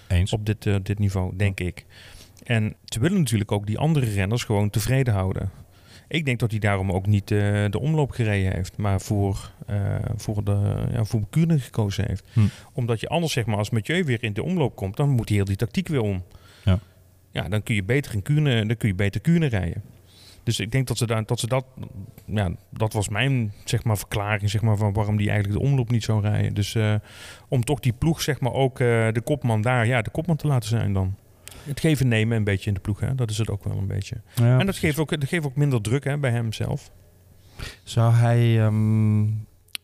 [0.07, 0.33] Eens.
[0.33, 1.85] Op dit, eh, dit niveau, denk ik.
[2.43, 5.51] En ze willen natuurlijk ook die andere renners gewoon tevreden houden.
[6.07, 9.95] Ik denk dat hij daarom ook niet eh, de omloop gereden heeft, maar voor, eh
[10.15, 12.27] voor, de, ja, voor Kuurne gekozen heeft.
[12.33, 12.39] Hm.
[12.73, 15.38] Omdat je anders, zeg maar, als Mathieu weer in de omloop komt, dan moet hij
[15.38, 16.23] heel die tactiek weer om.
[16.63, 16.79] Ja.
[17.31, 19.83] Ja, dan kun je beter in Kuurne, dan kun je beter Kuurne rijden.
[20.45, 21.65] Dus ik denk dat ze, daar, dat, ze dat,
[22.25, 25.91] ja, dat was mijn zeg maar, verklaring zeg maar, van waarom die eigenlijk de omloop
[25.91, 26.53] niet zou rijden.
[26.53, 26.95] Dus eh,
[27.49, 30.47] om toch die ploeg, zeg maar, ook eh, de kopman daar, ja, de kopman te
[30.47, 31.15] laten zijn dan.
[31.63, 33.15] Het geven en nemen een beetje in de ploeg, hè?
[33.15, 34.21] dat is het ook wel een beetje.
[34.36, 34.81] Ja, en dat precies.
[34.81, 36.91] geeft, ook, dat geeft ook minder druk hè, bij hem zelf.
[37.84, 39.25] Zou hij, ehm,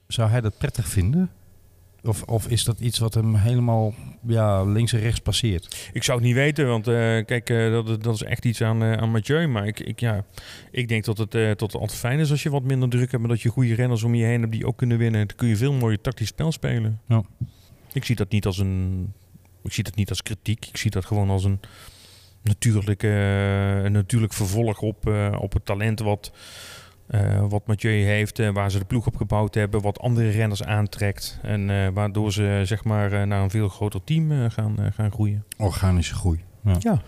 [0.08, 1.30] zou hij dat prettig vinden?
[2.04, 3.94] Of, of is dat iets wat hem helemaal
[4.28, 5.90] ja, links en rechts passeert?
[5.94, 6.94] Ik zou het niet weten, want eh,
[7.26, 9.48] kijk, eh, dat, dat is echt iets aan, eh, aan Mathieu.
[9.48, 10.26] Maar ik, ik, ja,
[10.72, 13.24] ik denk dat het, tot altijd fijn is als je wat minder druk hebt...
[13.24, 15.28] maar dat je goede renners om je heen hebt die ook kunnen winnen.
[15.28, 17.02] Dan kun je veel mooier tactisch spel spelen.
[17.08, 17.24] Ja.
[17.94, 19.14] Ik zie dat niet als een...
[19.64, 20.66] Ik zie dat niet als kritiek.
[20.66, 21.60] Ik zie dat gewoon als een
[22.44, 25.08] natuurlijk, eh, een natuurlijk vervolg op,
[25.40, 26.32] op het talent wat,
[27.12, 30.64] eh, wat Mathieu heeft, eh, waar ze de ploeg op gebouwd hebben, wat andere renners
[30.64, 35.12] aantrekt en eh, waardoor ze zeg maar eh, naar een veel groter team gaan, gaan
[35.12, 35.44] groeien.
[35.58, 36.44] Organische groei.
[36.64, 36.76] Ja.
[36.80, 37.02] Ja.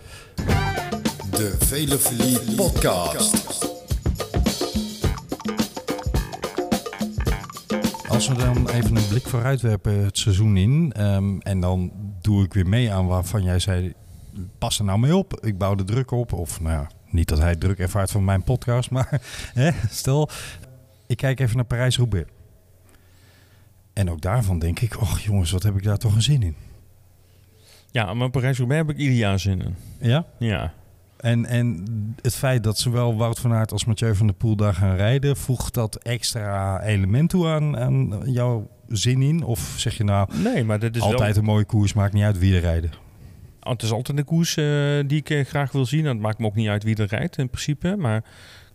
[1.31, 3.71] De Velofilie Podcast.
[8.07, 10.93] Als we dan even een blik vooruit werpen het seizoen in.
[10.95, 13.93] ehm, en dan doe ik weer mee aan waarvan jij zei...
[14.57, 15.39] Pas er nou mee op.
[15.45, 16.33] Ik bouw de druk op.
[16.33, 18.89] Of nou ja, niet dat hij druk ervaart van mijn podcast.
[18.91, 19.21] Maar
[19.53, 20.29] hè, stel,
[21.07, 22.29] ik kijk even naar Parijs-Roubaix.
[23.93, 25.01] En ook daarvan denk ik...
[25.01, 26.55] Och jongens, wat heb ik daar toch een zin in.
[27.91, 29.75] ja, maar Parijs-Roubaix heb ik ieder jaar zin in.
[29.99, 30.25] Ja?
[30.39, 30.73] Ja.
[31.17, 31.85] En, en
[32.21, 35.37] het feit dat zowel Wout van Aert als Mathieu van der Poel daar gaan rijden...
[35.37, 39.43] voegt dat extra element toe aan, aan jouw zin in?
[39.43, 40.29] Of zeg je nou...
[40.43, 41.37] Nee, maar dit is altijd wel...
[41.37, 42.91] een mooie koers, maakt niet uit wie er rijden.
[43.63, 44.65] Oh, Het is altijd een koers eh,
[45.05, 46.05] die ik eh, graag wil zien.
[46.05, 47.95] En het maakt me ook niet uit wie er rijdt in principe.
[47.95, 48.23] Maar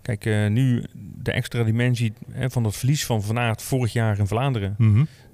[0.03, 0.85] kijk, eh, nu
[1.23, 4.75] de extra dimensie hè, van het verlies van Van Aert vorig jaar in Vlaanderen.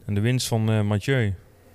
[0.07, 1.35] En de winst van Mathieu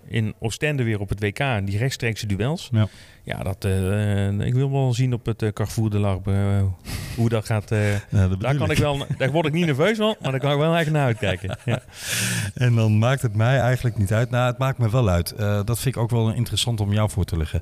[0.10, 1.66] in Oostende weer op het WK.
[1.66, 2.70] Die rechtstreekse duels.
[2.72, 2.88] Ja.
[3.30, 6.64] Ja, dat, eh, ik wil wel zien op het eh, Carrefour de Larbe eh,
[7.16, 7.70] hoe dat gaat.
[7.70, 10.52] Ja, dat daar, kan ik wel, daar word ik niet nerveus van, maar daar kan
[10.52, 11.58] ik wel eigenlijk naar uitkijken.
[11.66, 11.82] Ja.
[12.54, 14.30] En dan maakt het mij eigenlijk niet uit.
[14.30, 15.34] Nou, het maakt me wel uit.
[15.38, 17.62] Dat vind ik ook wel interessant om jou voor te leggen.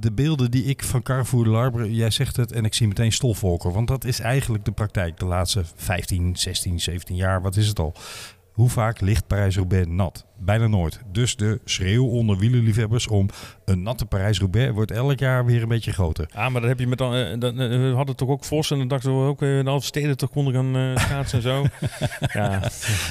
[0.00, 3.12] De beelden die ik van Carrefour de Larbre, jij zegt het en ik zie meteen
[3.12, 3.72] stofwolken.
[3.72, 7.42] Want dat is eigenlijk de praktijk de laatste 15, 16, 17 jaar.
[7.42, 7.94] Wat is het al?
[8.58, 10.26] Hoe vaak ligt Parijs-Roubaix nat?
[10.38, 11.00] Bijna nooit.
[11.12, 13.28] Dus de schreeuw onder wielerliefhebbers om
[13.64, 16.28] een natte Parijs-Roubaix wordt elk jaar weer een beetje groter.
[16.34, 17.14] Ah, maar dat heb je met dan.
[17.14, 19.62] eh, dat, eh, we hadden toch ook Vos en dan dachten we ook eh, de
[19.64, 21.64] halve steden toch konden gaan schaatsen en zo.
[22.32, 22.60] ja,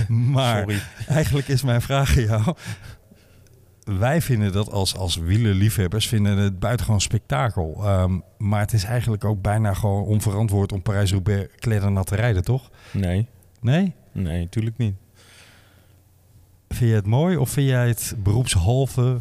[0.08, 0.80] Maar sorry.
[1.08, 2.56] Eigenlijk is mijn vraag aan jou.
[3.84, 7.78] Wij vinden dat als, als wielerliefhebbers vinden het buitengewoon spektakel.
[7.84, 12.70] Ehm, maar het is eigenlijk ook bijna gewoon onverantwoord om Parijs-Roubaix kleddernat te rijden, toch?
[12.92, 13.28] Nee,
[13.62, 13.94] Nee?
[14.12, 14.96] nee, natuurlijk niet.
[16.70, 19.18] Vind je het mooi of vind jij het beroepshalve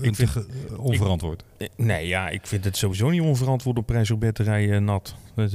[0.00, 0.46] Ik vind-
[0.76, 1.44] onverantwoord?
[1.76, 5.14] Nee, ja, ik vind het sowieso niet onverantwoord op prijs roubaix te rijden eh, nat.
[5.34, 5.52] Dat, eh,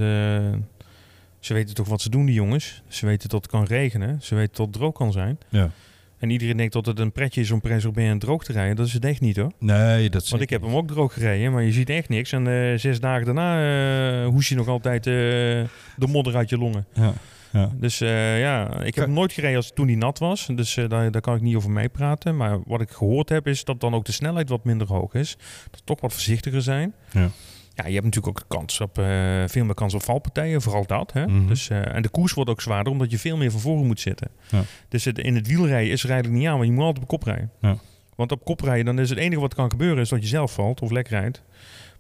[1.40, 2.82] ze weten toch wat ze doen, die jongens.
[2.88, 4.20] Ze weten dat het kan regenen.
[4.22, 5.38] Ze weten dat het droog kan zijn.
[5.50, 5.70] Ja.
[6.18, 8.76] En iedereen denkt dat het een pretje is om prijs roubaix en droog te rijden.
[8.76, 9.52] Dat is het echt niet hoor.
[9.60, 12.32] Nee, dat is Want ik heb hem ook droog gereden, maar je ziet echt niks.
[12.32, 16.58] En eh, zes dagen daarna eh hoes je nog altijd eh, de modder uit je
[16.58, 16.86] longen.
[16.94, 17.14] Ja.
[17.52, 17.72] Ja.
[17.76, 20.48] Dus eh, ja, ik heb hem nooit gereden als toen hij nat was.
[20.56, 22.38] Dus eh, daar, daar kan ik niet over meepraten.
[22.38, 25.36] Maar wat ik gehoord heb is dat dan ook de snelheid wat minder hoog is.
[25.72, 26.94] Dat we toch wat voorzichtiger zijn.
[27.12, 27.30] Ja.
[27.78, 30.86] Ja, je hebt natuurlijk ook de kans op, eh, veel meer kans op valpartijen, vooral
[30.86, 31.14] dat.
[31.14, 31.28] Hè?
[31.28, 31.48] Mhm.
[31.48, 34.00] dus, eh, en de koers wordt ook zwaarder, omdat je veel meer van voren moet
[34.00, 34.28] zitten.
[34.50, 34.62] Ja.
[34.90, 37.10] Dus het, in het wielrijden is er eigenlijk niet aan, want je moet altijd op
[37.10, 37.52] kop rijden.
[37.62, 37.78] Ja.
[38.16, 40.54] Want op kop rijden, dan is het enige wat kan gebeuren, is dat je zelf
[40.54, 41.44] valt of lek rijdt.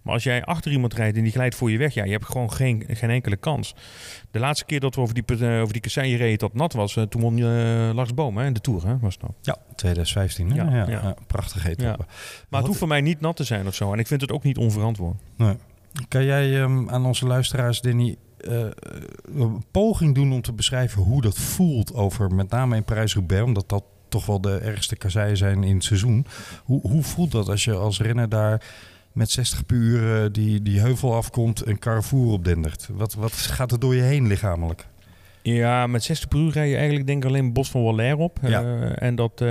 [0.07, 2.25] Maar als jij achter iemand rijdt en die glijdt voor je weg, ja, je hebt
[2.25, 3.75] gewoon geen, geen enkele kans.
[4.31, 6.95] De laatste keer dat we over die, uh, over die kasseien reden dat nat was,
[6.95, 9.31] uh, toen won uh, Lars Boom hè, in de Tour, hè, was dat.
[9.41, 10.51] Ja, 2015.
[10.51, 10.55] Hè?
[10.55, 12.05] Ja, Ja, prachtige etappe.
[12.49, 13.93] Maar het hoeft voor mij niet nat te zijn of zo.
[13.93, 15.17] En ik vind het ook niet onverantwoord.
[15.35, 15.55] Nee.
[16.07, 18.65] Kan jij ehm, aan onze luisteraars, Danny, eh,
[19.35, 23.69] een poging doen om te beschrijven hoe dat voelt over met name in Parijs-Roubaix, omdat
[23.69, 26.25] dat toch wel de ergste kasseien zijn in het seizoen.
[26.63, 28.61] Hoe, hoe voelt dat als je als renner daar
[29.17, 32.89] met 60 per uur eh, die, die heuvel afkomt en Carrefour opdendert?
[32.91, 34.87] Wat, wat gaat er door je heen lichamelijk?
[35.41, 38.39] Ja, met 60 per uur rij je eigenlijk denk ik alleen Bos van Waller op.
[38.41, 38.63] Ja.
[38.63, 39.41] Uh, en dat...
[39.41, 39.47] Uh,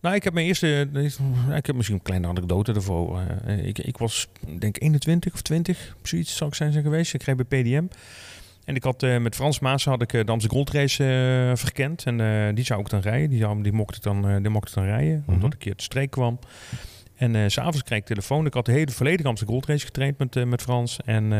[0.00, 0.88] nou, ik heb mijn eerste...
[1.54, 3.20] Ik heb misschien een kleine anekdote ervoor.
[3.46, 7.14] Uh, ik, ik was denk 21 of 20, zoiets zou ik zijn, zijn geweest.
[7.14, 7.84] Ik reed bij PDM.
[8.64, 12.04] En ik had uh, met Frans Maas had ik de Amsterdam Gold Race uh, verkend.
[12.04, 13.30] En uh, die zou ik dan rijden.
[13.30, 15.34] Die, die, mocht, ik dan, die mocht ik dan rijden, mm -hmm.
[15.34, 16.38] omdat ik hier de streek kwam.
[17.22, 18.46] En uh, s'avonds kreeg ik telefoon.
[18.46, 20.98] Ik had de hele volledige Amsterdam Gold Race getraind met, uh, met Frans.
[21.04, 21.30] En uh,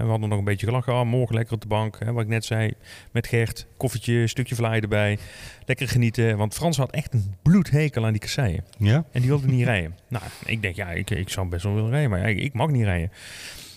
[0.00, 0.92] we hadden nog een beetje gelachen.
[0.92, 1.98] Oh, morgen lekker op de bank.
[1.98, 2.72] Hè, wat ik net zei.
[3.12, 3.66] Met Gert.
[3.76, 5.18] Koffietje, stukje vlaai erbij.
[5.64, 6.36] Lekker genieten.
[6.36, 8.64] Want Frans had echt een bloedhekel aan die kasseien.
[8.78, 9.04] Ja?
[9.12, 9.96] En die wilde niet rijden.
[10.08, 12.10] Nou, ik denk, ja, ik, ik zou best wel willen rijden.
[12.10, 13.10] Maar ja, ik mag niet rijden.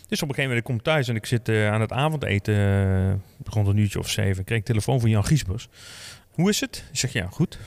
[0.07, 2.53] Dus op een gegeven moment ik kom thuis en ik zit uh, aan het avondeten.
[2.53, 4.39] Uh, rond een uurtje of zeven.
[4.39, 5.69] Ik kreeg telefoon van Jan Giesbers.
[6.31, 6.85] Hoe is het?
[6.91, 7.59] Ik zeg, ja, goed.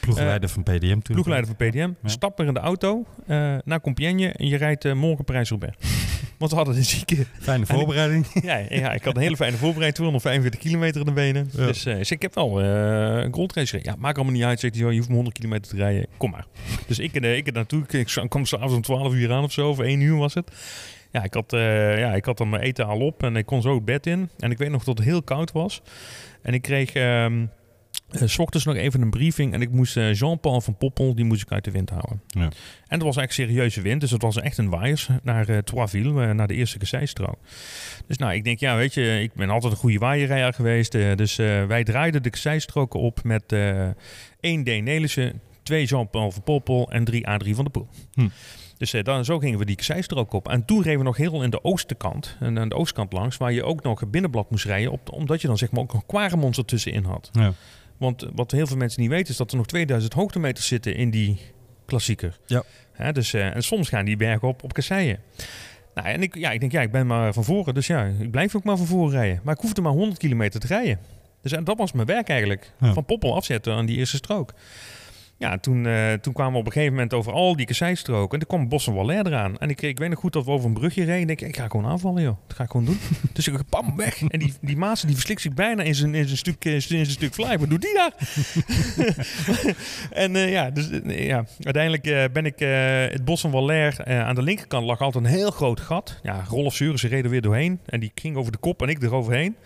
[0.00, 1.14] Ploegleider uh, van PDM toen.
[1.14, 1.90] Ploegleider van PDM.
[2.02, 2.08] Ja.
[2.08, 5.76] Stap er in de auto uh, naar Compiègne en je rijdt uh, morgen Parijs-Roubaix.
[6.40, 7.26] Want we hadden een zieke...
[7.40, 8.26] Fijne voorbereiding.
[8.42, 9.94] Ja, ja, ik had een hele fijne voorbereiding.
[9.94, 11.48] 245 kilometer in de benen.
[11.52, 11.66] Ja.
[11.66, 13.92] Dus, eh, dus ik heb wel eh, een goldrace gereden.
[13.92, 14.60] Ja, maakt allemaal niet uit.
[14.60, 16.06] Zegt hij, je hoeft maar 100 kilometer te rijden.
[16.16, 16.46] Kom maar.
[16.86, 17.84] Dus ik, eh, ik naartoe.
[17.88, 19.68] Ik, kwam s'avonds om 12 uur aan of zo.
[19.68, 20.50] Of 1 uur was het.
[21.10, 23.22] Ja, ik had, eh, ja, ik had dan mijn eten al op.
[23.22, 24.28] En ik kon zo het bed in.
[24.38, 25.82] En ik weet nog dat het heel koud was.
[26.42, 26.92] En ik kreeg...
[26.92, 27.44] ehm
[28.24, 31.42] s ochtends nog even een briefing en ik moest eh, Jean-Paul van Poppel, die moest
[31.42, 32.22] ik uit de wind houden.
[32.26, 32.40] Ja.
[32.40, 36.30] En het was eigenlijk serieuze wind, dus het was echt een waaiers naar Troisville, eh,
[36.30, 37.38] naar de eerste kasseistrook.
[38.06, 40.92] Dus nou, ik denk, ja, weet je, ik ben altijd een goede waaierrijder geweest.
[40.92, 43.88] dus wij draaiden de kasseistroken op met eh
[44.40, 44.66] één D.
[44.66, 47.88] Nelissen, twee Jean-Paul van Poppel en drie Adrie van der Poel.
[48.14, 48.28] Hm.
[48.80, 50.48] Dus dan, zo gingen we die kasseistrook op.
[50.48, 53.52] En toen reden we nog heel in de oostenkant, en aan de oostkant langs, waar
[53.52, 56.06] je ook nog een binnenblad moest rijden, op, omdat je dan zeg maar ook nog
[56.06, 57.30] Quaremons ertussenin had.
[57.32, 57.52] Ja.
[58.00, 61.10] Want wat heel veel mensen niet weten is dat er nog 2000 hoogtemeters zitten in
[61.10, 61.40] die
[61.86, 62.38] klassieker.
[62.46, 62.62] Ja.
[62.92, 65.18] Hè, dus, eh, en soms gaan die bergen op op kasseien.
[65.94, 67.74] Nou, en ik, ja, ik denk, ja, ik ben maar van voren.
[67.74, 69.40] Dus ja, ik blijf ook maar van voren rijden.
[69.44, 70.98] Maar ik hoefde maar 100 kilometer te rijden.
[71.42, 72.72] Dus en dat was mijn werk eigenlijk.
[72.80, 72.92] Ja.
[72.92, 74.54] Van Poppel afzetten aan die eerste strook.
[75.40, 78.32] Ja, toen, eh, toen kwamen we op een gegeven moment over al die kasseistroken.
[78.32, 79.58] En toen kwam Bos en Waller eraan.
[79.58, 81.22] En ik, ik weet nog goed dat we over een brugje reden.
[81.22, 82.36] En ik denk, ik ga gewoon aanvallen, joh.
[82.46, 82.98] Dat ga ik gewoon doen.
[83.32, 84.22] dus ik pam, weg.
[84.22, 86.80] En die, die Maas die verslikt zich bijna in zijn, in zijn stuk, eh, in
[86.82, 87.58] zijn stuk fly.
[87.58, 88.12] Wat doet die daar?
[90.24, 92.58] en eh, ja, dus, ja, uiteindelijk ben ik
[93.12, 94.04] het Bos van Waller.
[94.04, 96.20] aan de linkerkant lag altijd een heel groot gat.
[96.22, 97.80] Ja, Rolf reed er weer doorheen.
[97.86, 99.56] En die ging over de kop en ik eroverheen.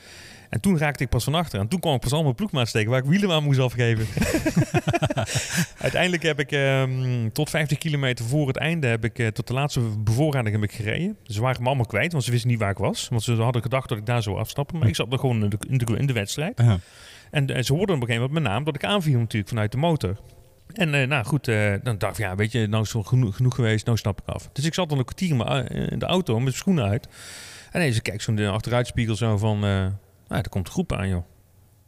[0.54, 1.60] En toen raakte ik pas van achter.
[1.60, 4.06] En toen kwam ik pas al mijn ploegmaat steken waar ik wielen aan moest afgeven.
[5.86, 9.52] Uiteindelijk heb ik ehm, tot 50 kilometer voor het einde heb ik eh, tot de
[9.52, 11.16] laatste bevoorrading heb ik gereden.
[11.22, 13.08] Ze waren me allemaal kwijt, want ze wisten niet waar ik was.
[13.08, 14.78] Want ze hadden gedacht dat ik daar zou afstappen.
[14.78, 16.58] Maar ik zat er gewoon in de, in de, in de wedstrijd.
[16.64, 16.78] Ja.
[17.30, 19.72] En, eh, ze hoorden op een gegeven moment mijn naam dat ik aanviel natuurlijk vanuit
[19.72, 20.16] de motor.
[20.72, 21.44] En eh, nou goed,
[21.82, 24.34] dan dacht ik, ja, weet je, nou is het genoeg, genoeg geweest, nou stap ik
[24.34, 24.48] af.
[24.52, 25.30] Dus ik zat dan een kwartier
[25.90, 27.08] in, de auto met mijn schoenen uit.
[27.70, 29.64] En ineens kijk ik zo in de achteruitspiegel zo van,
[30.28, 31.24] nou, er komt een groep aan, joh.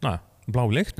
[0.00, 0.96] Nou, blauw licht.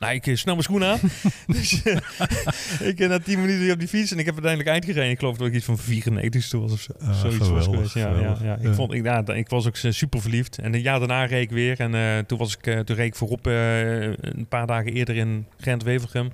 [0.00, 0.98] Nou, ik eh, snel mijn schoenen aan.
[1.56, 4.72] dus eh, ik eh, na 10 minuten weer op die fiets en ik heb uiteindelijk
[4.72, 5.10] eindgereden.
[5.10, 6.92] Ik geloof dat ik iets van 94 toen was of zo.
[7.00, 7.94] Ah, zoiets was geweldig, geweest.
[7.94, 8.56] Ja, ja, ja.
[8.56, 8.74] Ik.
[8.74, 10.58] Vond, ik, ja, ik was ook super verliefd.
[10.58, 11.80] En een jaar daarna reed ik weer.
[11.80, 16.30] En toen, was ik, eh, toen reed ik voorop een paar dagen eerder in Gent-Wevelgem.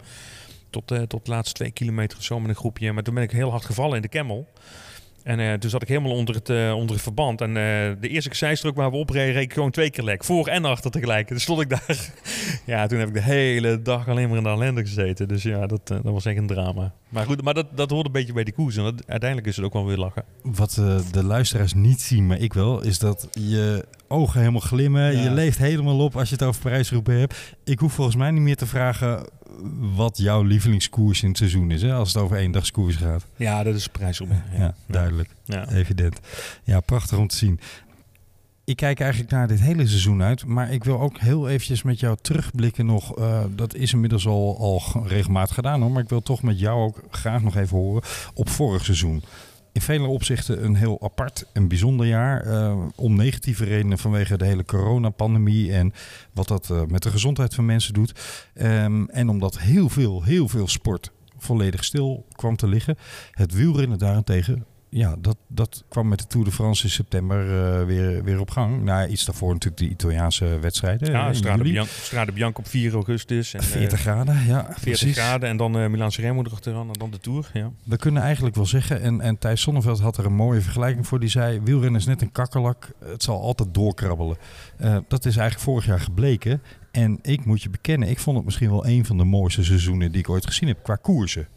[0.71, 2.93] Tot, tot de laatste twee kilometer of zo met een groepje.
[2.93, 4.49] Maar toen ben ik heel hard gevallen in de Kemmel.
[5.27, 7.41] En eh, toen zat ik helemaal onder het, eh, onder het verband.
[7.41, 7.55] En eh,
[8.01, 10.25] de eerste zijstrook waar we opreden, reed ik gewoon twee keer lek.
[10.25, 11.29] Voor en achter tegelijk.
[11.29, 12.13] Dus stond ik daar.
[12.65, 15.29] ja, toen heb ik de hele dag alleen maar in de ellende gezeten.
[15.29, 16.93] Dus ja, dat, dat was echt een drama.
[17.09, 18.77] Maar goed, maar dat, dat hoort een beetje bij die koers.
[18.77, 20.25] En dat, uiteindelijk is het ook wel weer lachen.
[20.43, 20.81] Wat
[21.13, 25.17] de luisteraars niet zien, maar ik wel, is dat je ogen helemaal glimmen.
[25.17, 25.23] Ja.
[25.23, 27.57] Je leeft helemaal op als je het over Parijs-Roubaix hebt.
[27.65, 29.27] Ik hoef volgens mij niet meer te vragen
[29.95, 33.27] wat jouw lievelingskoers in het seizoen is, hè, als het over ééndagskoers gaat.
[33.37, 34.29] Ja, dat is prijs op.
[34.57, 35.29] Ja, duidelijk.
[35.45, 35.69] Ja.
[35.69, 36.21] Evident.
[36.65, 37.61] Ja, prachtig om te zien.
[38.65, 42.01] Ik kijk eigenlijk naar dit hele seizoen uit, maar ik wil ook heel eventjes met
[42.01, 43.17] jou terugblikken nog.
[43.19, 46.81] eh, dat is inmiddels al, al regelmatig gedaan hoor, maar ik wil toch met jou
[46.81, 48.03] ook graag nog even horen
[48.35, 49.23] op vorig seizoen.
[49.77, 52.47] In vele opzichten een heel apart en bijzonder jaar.
[52.47, 55.93] eh, om negatieve redenen vanwege de hele coronapandemie en
[56.33, 58.13] wat dat eh, met de gezondheid van mensen doet.
[58.55, 62.97] Ehm, en omdat heel veel, heel veel sport volledig stil kwam te liggen.
[63.31, 67.87] Het wielrennen daarentegen, ja, dat, dat kwam met de Tour de France in september eh,
[67.87, 68.83] weer, weer op gang.
[68.83, 71.11] Nou, iets daarvoor natuurlijk de Italiaanse wedstrijden.
[71.11, 71.73] Ja, eh, Strade, juli.
[71.73, 73.55] Bian Strade Bianca op 4 augustus.
[73.55, 75.17] En, eh, 40 graden, ja, 40 precies.
[75.17, 77.51] graden en dan uh, Milaanse Remo erachteraan en dan de Tour.
[77.53, 77.71] Ja.
[77.85, 81.21] We kunnen eigenlijk wel zeggen, en, en Thijs Sonneveld had er een mooie vergelijking voor.
[81.21, 84.37] Die zei, wielrennen is net een kakkerlak, het zal altijd doorkrabbelen.
[84.77, 86.63] Eh, dat is eigenlijk vorig jaar gebleken.
[86.91, 90.13] En ik moet je bekennen, ik vond het misschien wel een van de mooiste seizoenen
[90.13, 91.49] die ik ooit gezien heb qua koersen.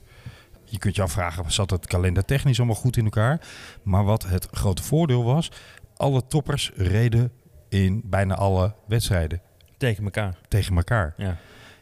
[0.69, 3.41] Je kunt je afvragen, zat het kalender technisch allemaal goed in elkaar?
[3.83, 5.51] Maar wat het grote voordeel was,
[5.97, 7.31] alle toppers reden
[7.69, 9.41] in bijna alle wedstrijden
[9.77, 10.37] Tegen elkaar.
[10.47, 11.13] tegen elkaar.
[11.17, 11.37] Ja.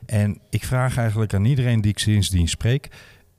[0.05, 2.89] En ik vraag eigenlijk aan iedereen die ik sindsdien spreek: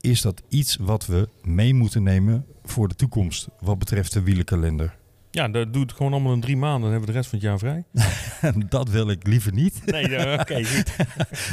[0.00, 4.96] is dat iets wat we mee moeten nemen voor de toekomst wat betreft de wielenkalender?
[5.30, 6.80] Ja, dat doet gewoon allemaal in drie maanden.
[6.80, 7.84] Dan hebben we de rest van het jaar vrij.
[8.68, 9.82] dat wil ik liever niet.
[9.86, 10.96] Nee, eh, oké, goed.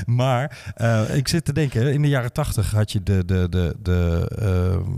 [0.05, 3.75] Maar eh, ik zit te denken, in de jaren tachtig had je de, de, de,
[3.81, 4.91] de ehm,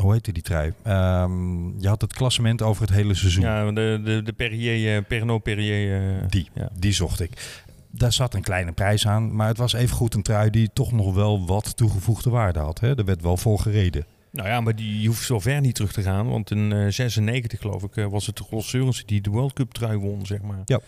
[0.00, 0.72] hoe heette die trui?
[0.82, 3.44] Ehm, je had het klassement over het hele seizoen.
[3.44, 6.00] Ja, de, de, de Perrier, eh, Pernod Perrier.
[6.28, 6.68] Die, Ja.
[6.78, 7.60] die zocht ik.
[7.90, 11.14] Daar zat een kleine prijs aan, maar het was evengoed een trui die toch nog
[11.14, 12.80] wel wat toegevoegde waarde had.
[12.80, 12.96] Hè?
[12.96, 14.06] Er werd wel voor gereden.
[14.32, 16.28] Nou ja, maar die je hoeft zo ver niet terug te gaan.
[16.28, 19.72] Want in eh 96 geloof ik eh, was het de Seurensen die de World Cup
[19.72, 20.62] trui won, zeg maar.
[20.64, 20.80] Ja.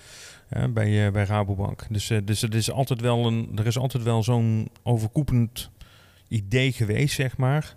[0.69, 1.87] Bij, eh, bij Rabobank.
[1.91, 5.71] Dus, eh, dus het is altijd wel een, er is altijd wel zo'n overkoepelend
[6.29, 7.77] idee geweest, zeg maar.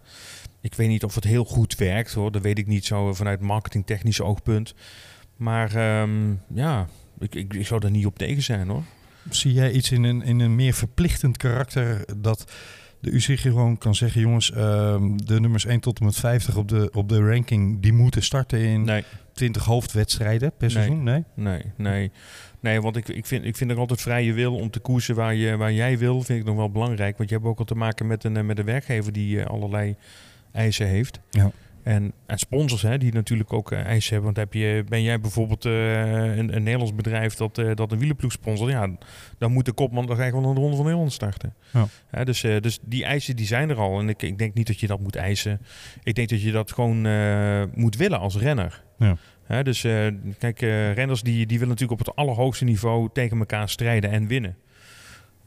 [0.62, 2.32] ik weet niet of het heel goed werkt hoor.
[2.32, 4.74] Dat weet ik niet zo vanuit marketingtechnisch oogpunt.
[5.36, 6.88] Maar ehm, ja,
[7.20, 8.84] ik, ik, ik zou er niet op tegen zijn hoor.
[9.30, 12.52] Zie jij iets in een, in een meer verplichtend karakter dat
[13.10, 14.22] de UCG gewoon kan zeggen...
[14.22, 17.82] jongens, ehm, de nummers 1 tot en met 50 op de, op de ranking...
[17.82, 19.04] die moeten starten in Nee,
[19.34, 21.04] 20 hoofdwedstrijden per seizoen?
[21.04, 21.24] Nee?
[21.34, 22.12] nee, nee.
[22.60, 25.36] Nee, want ik, ik, vind, ik vind er altijd vrije wil om te koersen waar,
[25.36, 26.22] je, waar jij wil.
[26.22, 27.18] Vind ik nog wel belangrijk.
[27.18, 29.46] Want je hebt ook al te maken met een, eh, met een werkgever die eh,
[29.46, 29.96] allerlei
[30.52, 31.20] eisen heeft.
[31.30, 31.52] Ja.
[31.88, 34.34] En, en sponsors hè, die natuurlijk ook eh, eisen hebben.
[34.34, 36.02] Want heb je, ben jij bijvoorbeeld eh,
[36.38, 38.72] een, een Nederlands bedrijf dat, eh, dat een wielenploeg sponsort.
[38.72, 38.90] Ja,
[39.38, 41.54] dan moet de kopman toch eigenlijk wel een ronde van Nederland starten.
[42.12, 42.24] Ja.
[42.24, 44.00] Dus, dus die eisen die zijn er al.
[44.00, 45.62] En ik, ik denk niet dat je dat moet eisen.
[46.04, 47.02] Ik denk dat je dat gewoon
[47.74, 48.84] moet willen als renner.
[48.98, 49.64] Ja.
[49.64, 49.82] Dus
[50.38, 50.60] kijk,
[50.96, 54.58] renners die, die willen natuurlijk op het allerhoogste niveau tegen elkaar strijden en winnen.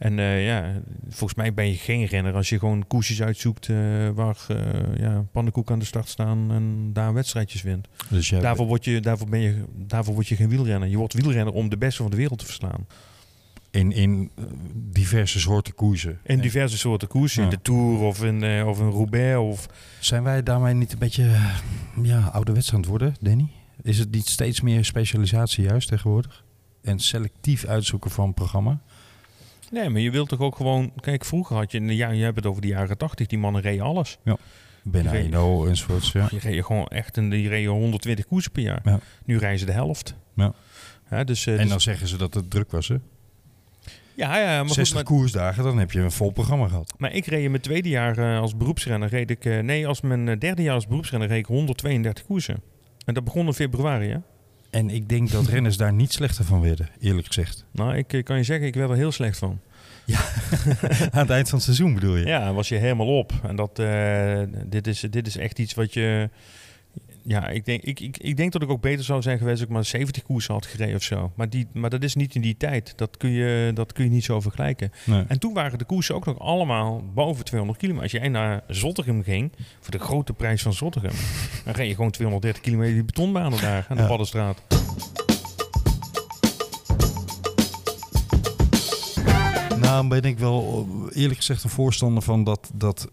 [0.01, 3.76] En eh, ja, volgens mij ben je geen renner als je gewoon koersjes uitzoekt eh,
[4.14, 4.57] waar eh
[4.96, 7.88] ja, pannenkoek aan de start staan en daar wedstrijdjes wint.
[8.09, 10.88] Dus jij, Daarvoor, word je, daarvoor, ben je, daarvoor word je geen wielrenner.
[10.88, 12.86] Je wordt wielrenner om de beste van de wereld te verslaan.
[13.70, 14.30] in, in
[14.74, 16.18] diverse soorten koersen.
[16.22, 17.42] In diverse soorten koersen.
[17.42, 17.48] Ja.
[17.48, 19.38] In de Tour of in, of in Roubaix.
[19.38, 19.68] Of...
[19.98, 21.36] Zijn wij daarmee niet een beetje
[22.03, 23.48] ja, ouderwets aan het worden, Danny?
[23.82, 26.44] Is het niet steeds meer specialisatie juist tegenwoordig?
[26.82, 28.80] En selectief uitzoeken van programma?
[29.71, 30.93] Nee, maar je wilt toch ook gewoon...
[31.01, 31.79] Kijk, vroeger had je...
[31.79, 33.27] in de jaren- je hebt het over de jaren 80.
[33.27, 34.18] Die mannen reden alles.
[34.83, 36.29] Ben Ik weet- Aino enzovoorts, ja.
[36.31, 37.16] Je reed gewoon echt...
[37.16, 38.81] En die reden 120 koersen per jaar.
[38.85, 39.01] Ja.
[39.25, 40.14] Nu rijden ze de helft.
[40.37, 40.53] Ja.
[41.11, 42.97] Ja, dus, eh, En dus- dan zeggen ze dat het druk was, hè?
[44.14, 46.95] ja, ja, maar, goed, 60 maar, koersdagen, dan heb je een vol programma gehad.
[46.99, 49.09] maar ik reed in mijn tweede jaar eh, als beroepsrenner...
[49.09, 52.62] Reed ik, eh, nee, als mijn derde jaar als beroepsrenner reed ik 132 koersen.
[53.05, 54.18] En dat begon in februari, hè?
[54.71, 57.64] En ik denk dat renners daar niet slechter van werden, eerlijk gezegd.
[57.73, 59.61] Nou, ik eh, kan je zeggen, ik werd er heel slecht van.
[61.11, 62.27] Aan het eind van het seizoen bedoel je?
[62.27, 63.33] Ja, was je helemaal op.
[63.43, 66.31] En dat, eh, dit, is, dit is echt iets wat je...
[67.23, 69.68] Ja, ik denk, ik, ik, ik denk dat ik ook beter zou zijn geweest als
[69.68, 71.33] ik maar 70 koersen had gereden of zo.
[71.35, 72.93] Maar, die, maar dat is niet in die tijd.
[72.97, 74.93] Dat kun je, dat kun je niet zo vergelijken.
[75.05, 75.25] Nee.
[75.29, 78.12] En toen waren de koersen ook nog allemaal boven 200 kilometer.
[78.12, 81.12] Als jij naar Zottegem ging, voor de grote prijs van Zottegem,
[81.64, 84.09] dan reed je gewoon 230 kilometer die betonbanen daar aan de Ja.
[84.09, 84.62] Paddenstraat.
[89.81, 93.11] Nou, ben ik wel eerlijk gezegd een voorstander van dat, dat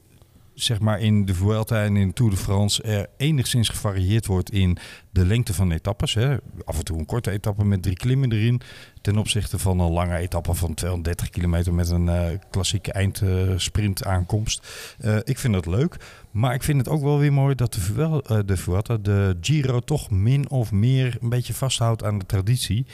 [0.60, 4.78] zeg maar in de Vuelta en in Tour de France er enigszins gevarieerd wordt in
[5.12, 6.14] de lengte van etappes.
[6.14, 6.38] Hè.
[6.66, 8.62] Af en toe een korte etappe met drie klimmen erin.
[9.01, 14.68] Ten opzichte van een lange etappe van 230 kilometer met een eh, klassieke eindsprint aankomst.
[14.99, 15.97] Eh, ik vind dat leuk.
[16.32, 19.80] Maar ik vind het ook wel weer mooi dat de, eh, de Vuelta, de Giro,
[19.80, 22.86] toch min of meer een beetje vasthoudt aan de traditie.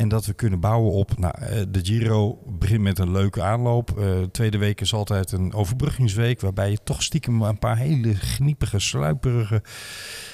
[0.00, 1.18] En dat we kunnen bouwen op.
[1.18, 3.98] Nou, eh, de Giro begint met een leuke aanloop.
[3.98, 6.40] Eh, tweede week is altijd een overbruggingsweek.
[6.40, 9.62] Waarbij je toch stiekem een paar hele gniepige, sluiperige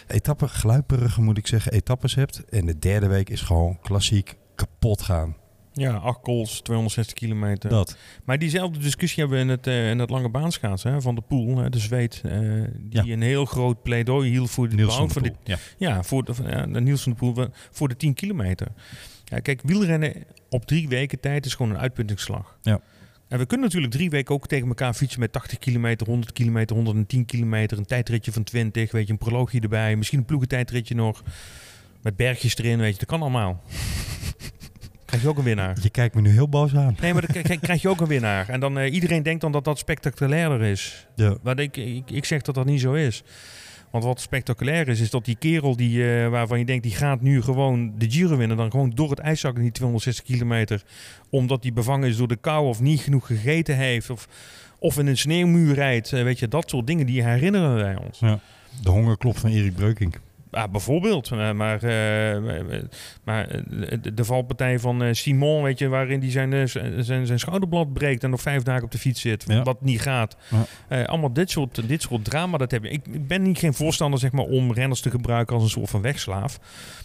[0.06, 2.44] etappen, gluiperige moet ik zeggen, etappes hebt.
[2.44, 5.36] En de derde week is gewoon klassiek kapot gaan.
[5.72, 7.70] Ja, acht goals, 260 kilometer.
[7.70, 7.96] Dat.
[8.24, 11.20] Maar diezelfde discussie hebben we in het, eh, in het lange baanschaatsen hè, van de
[11.20, 12.20] Poel, hè, de Zweed.
[12.24, 12.40] eh,
[12.78, 13.12] die Ja.
[13.12, 15.22] een heel groot pleidooi hield voor de dit, Poel.
[15.44, 15.56] Ja.
[15.78, 18.66] Ja, voor de, ja, de Niels van de Poel voor de 10 kilometer.
[19.28, 20.12] Ja, kijk, wielrennen
[20.48, 22.58] op drie weken tijd is gewoon een uitpuntingsslag.
[22.62, 22.80] Ja.
[23.28, 26.76] En we kunnen natuurlijk drie weken ook tegen elkaar fietsen met 80 kilometer, 100 kilometer,
[26.76, 31.22] 110 kilometer, een tijdritje van 20, weet je, een proloogje erbij, misschien een ploegentijdritje nog,
[32.02, 33.62] met bergjes erin, weet je, dat kan allemaal.
[35.06, 35.76] Krijg je ook een winnaar.
[35.82, 36.96] Je kijkt me nu heel boos aan.
[37.00, 38.48] Nee, maar dan krijg- je ook een winnaar.
[38.48, 41.06] En dan eh, iedereen denkt dan dat dat spectaculairder is.
[41.14, 41.36] Ja.
[41.42, 43.22] Maar ik, ik, ik zeg dat dat niet zo is.
[43.96, 47.20] Want wat spectaculair is, is dat die kerel die, eh, waarvan je denkt, die gaat
[47.20, 48.56] nu gewoon de Giro winnen.
[48.56, 50.82] Dan gewoon door het ijszakken die 260 kilometer.
[51.30, 54.10] Omdat die bevangen is door de kou of niet genoeg gegeten heeft.
[54.10, 54.28] Of,
[54.78, 56.12] of in een sneeuwmuur rijdt.
[56.12, 58.18] Eh, weet je, dat soort dingen die herinneren wij ons.
[58.82, 60.20] De hongerklop van Erik Breukink.
[60.56, 61.30] Ja, bijvoorbeeld.
[61.30, 62.42] Eh, maar eh,
[63.24, 63.60] maar eh,
[64.02, 66.68] de, de valpartij van Simon, weet je, waarin hij zijn,
[67.04, 69.62] zijn, zijn schouderblad breekt en nog vijf dagen op de fiets zit, Ja.
[69.62, 70.36] wat niet gaat.
[70.88, 71.02] Ja.
[71.02, 72.90] Allemaal dit soort, dit soort drama, dat heb je.
[72.90, 75.90] Ik, ik ben niet geen voorstander zeg maar, om renners te gebruiken als een soort
[75.90, 76.58] van wegslaaf.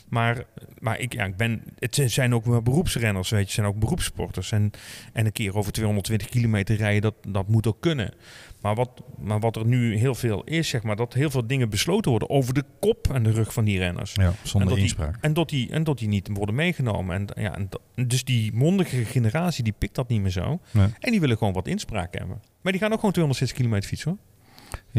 [0.10, 0.44] Maar,
[0.80, 3.80] maar ik, ja, ik ben, het zijn ook wel beroepsrenners, weet je, het zijn ook
[3.80, 4.52] beroepssporters.
[4.52, 4.72] En,
[5.14, 8.14] en een keer over 220 kilometer rijden, dat, dat moet ook kunnen.
[8.62, 8.90] Maar wat,
[9.20, 12.30] maar wat er nu heel veel is, zeg maar, dat heel veel dingen besloten worden
[12.30, 14.14] over de kop en de rug van die renners.
[14.14, 15.18] Ja, En zonder dat die- inspraak.
[15.22, 17.16] En dat die, en dat die niet worden meegenomen.
[17.16, 20.60] En, ja, en dat- dus die mondige generatie die pikt dat niet meer zo.
[20.72, 20.88] Nee.
[21.00, 22.42] En die willen gewoon wat inspraak hebben.
[22.62, 24.20] Maar die gaan ook gewoon 260 kilometer fietsen hoor.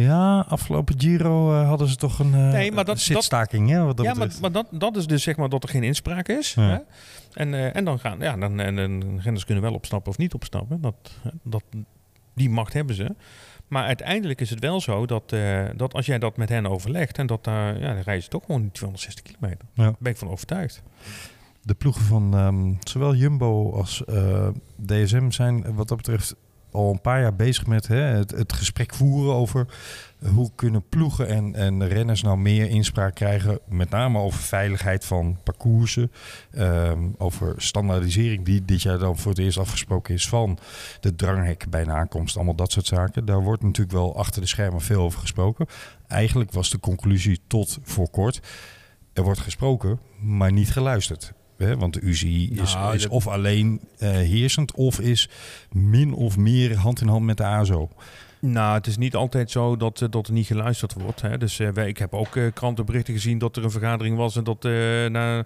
[0.04, 3.84] Ja, afgelopen Giro eh, hadden ze toch een eh, Nee, maar dat- zitstaking, hè?
[3.84, 4.40] Wat dat ja, maar, betreft.
[4.40, 6.54] maar dat, dat is dus zeg maar dat er geen inspraak is.
[6.54, 6.62] Ja.
[6.62, 6.78] Hè?
[7.40, 10.34] En, eh, en dan gaan, ja, dan, en, en renners kunnen wel opstappen of niet
[10.34, 10.80] opstappen.
[10.80, 10.94] Dat,
[11.42, 11.62] dat,
[12.34, 13.14] die macht hebben ze.
[13.72, 17.18] Maar uiteindelijk is het wel zo dat, eh, dat als jij dat met hen overlegt...
[17.18, 19.66] en dat daar, ja, dan rijden ze toch gewoon 260 kilometer.
[19.74, 19.82] Ja.
[19.82, 20.82] Daar ben ik van overtuigd.
[21.62, 24.48] De ploegen van ehm, zowel Jumbo als eh,
[24.86, 26.34] DSM zijn wat dat betreft
[26.70, 29.66] al een paar jaar bezig met hè, het, het gesprek voeren over
[30.34, 33.58] hoe kunnen ploegen en, en renners nou meer inspraak krijgen.
[33.68, 36.12] Met name over veiligheid van parcoursen.
[36.50, 40.58] ehm, over standaardisering die dit jaar dan voor het eerst afgesproken is van
[41.00, 42.36] de dranghek bij aankomst.
[42.36, 43.24] Allemaal dat soort zaken.
[43.24, 45.66] Daar wordt natuurlijk wel achter de schermen veel over gesproken.
[46.06, 48.40] Eigenlijk was de conclusie tot voor kort.
[49.12, 51.32] Er wordt gesproken, maar niet geluisterd.
[51.56, 55.28] Hè, want de UCI is, Nou, is dat- of alleen eh, heersend of is
[55.70, 57.88] min of meer hand in hand met de ASO.
[58.46, 61.20] Nou, het is niet altijd zo dat, eh, dat er niet geluisterd wordt.
[61.20, 61.38] Hè.
[61.38, 64.36] Dus eh, wij, ik heb ook eh, krantenberichten gezien dat er een vergadering was...
[64.36, 65.44] en dat na,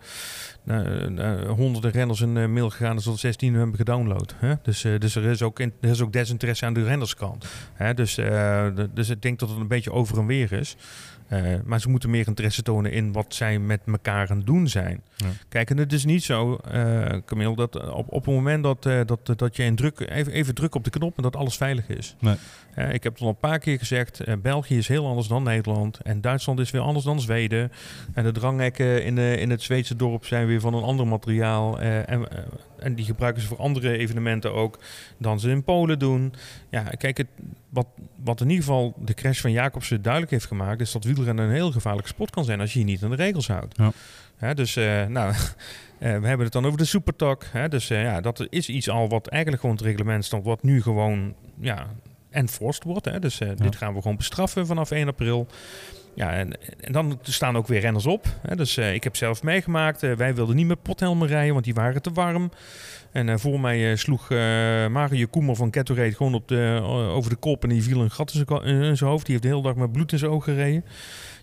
[0.62, 4.34] na, na honderden renners een mail gegaan is dat 16 hebben gedownload.
[4.36, 4.54] Hè.
[4.62, 7.46] Dus, dus er, is ook in- er is ook desinteresse aan de rennerskant.
[7.74, 7.94] Hè.
[7.94, 8.14] Dus,
[8.94, 10.76] dus ik denk dat het een beetje over en weer is.
[11.64, 15.02] Maar ze moeten meer interesse tonen in wat zij met elkaar aan het doen zijn.
[15.16, 15.26] Ja.
[15.48, 19.38] Kijk, en het is niet zo, eh Camille, dat op, op het moment dat, dat,
[19.38, 22.16] dat je druk, even, even druk op de knop en dat alles veilig is.
[22.20, 22.36] Nee.
[22.76, 25.42] Eh, ik heb het al een paar keer gezegd, eh, België is heel anders dan
[25.42, 26.00] Nederland.
[26.00, 27.72] En Duitsland is weer anders dan Zweden.
[28.14, 31.80] En de dranghekken in, de, in het Zweedse dorp zijn weer van een ander materiaal.
[31.80, 32.38] eh, en, eh,
[32.78, 34.78] en die gebruiken ze voor andere evenementen ook
[35.18, 36.34] dan ze in Polen doen.
[36.70, 37.26] Ja, kijk, het,
[37.68, 37.86] wat,
[38.24, 40.80] wat in ieder geval de crash van Jacobsen duidelijk heeft gemaakt...
[40.80, 43.16] is dat wielrennen een heel gevaarlijke sport kan zijn als je je niet aan de
[43.16, 43.76] regels houdt.
[43.76, 43.92] Ja.
[44.54, 45.38] Dus eh, nou, eh,
[45.98, 47.44] we hebben het dan over de supertak.
[47.52, 50.44] Hè, dus eh, ja, dat is iets al wat eigenlijk gewoon het reglement stond...
[50.44, 51.86] wat nu gewoon ja,
[52.36, 53.04] enforced wordt.
[53.04, 53.18] Hè.
[53.18, 55.46] Dus eh, dit gaan we gewoon bestraffen vanaf 1 april.
[56.14, 58.26] Ja, en, en dan staan ook weer renners op.
[58.42, 58.56] Hè.
[58.56, 60.02] Dus eh, ik heb zelf meegemaakt.
[60.02, 62.50] eh, wij wilden niet met pothelmen rijden, want die waren te warm.
[63.12, 64.28] En voor mij sloeg
[64.90, 66.80] Mario Koemer van Kettorade gewoon op de,
[67.14, 68.34] over de kop en die viel een gat
[68.64, 69.26] in zijn hoofd.
[69.26, 70.84] Die heeft de hele dag met bloed in zijn ogen gereden.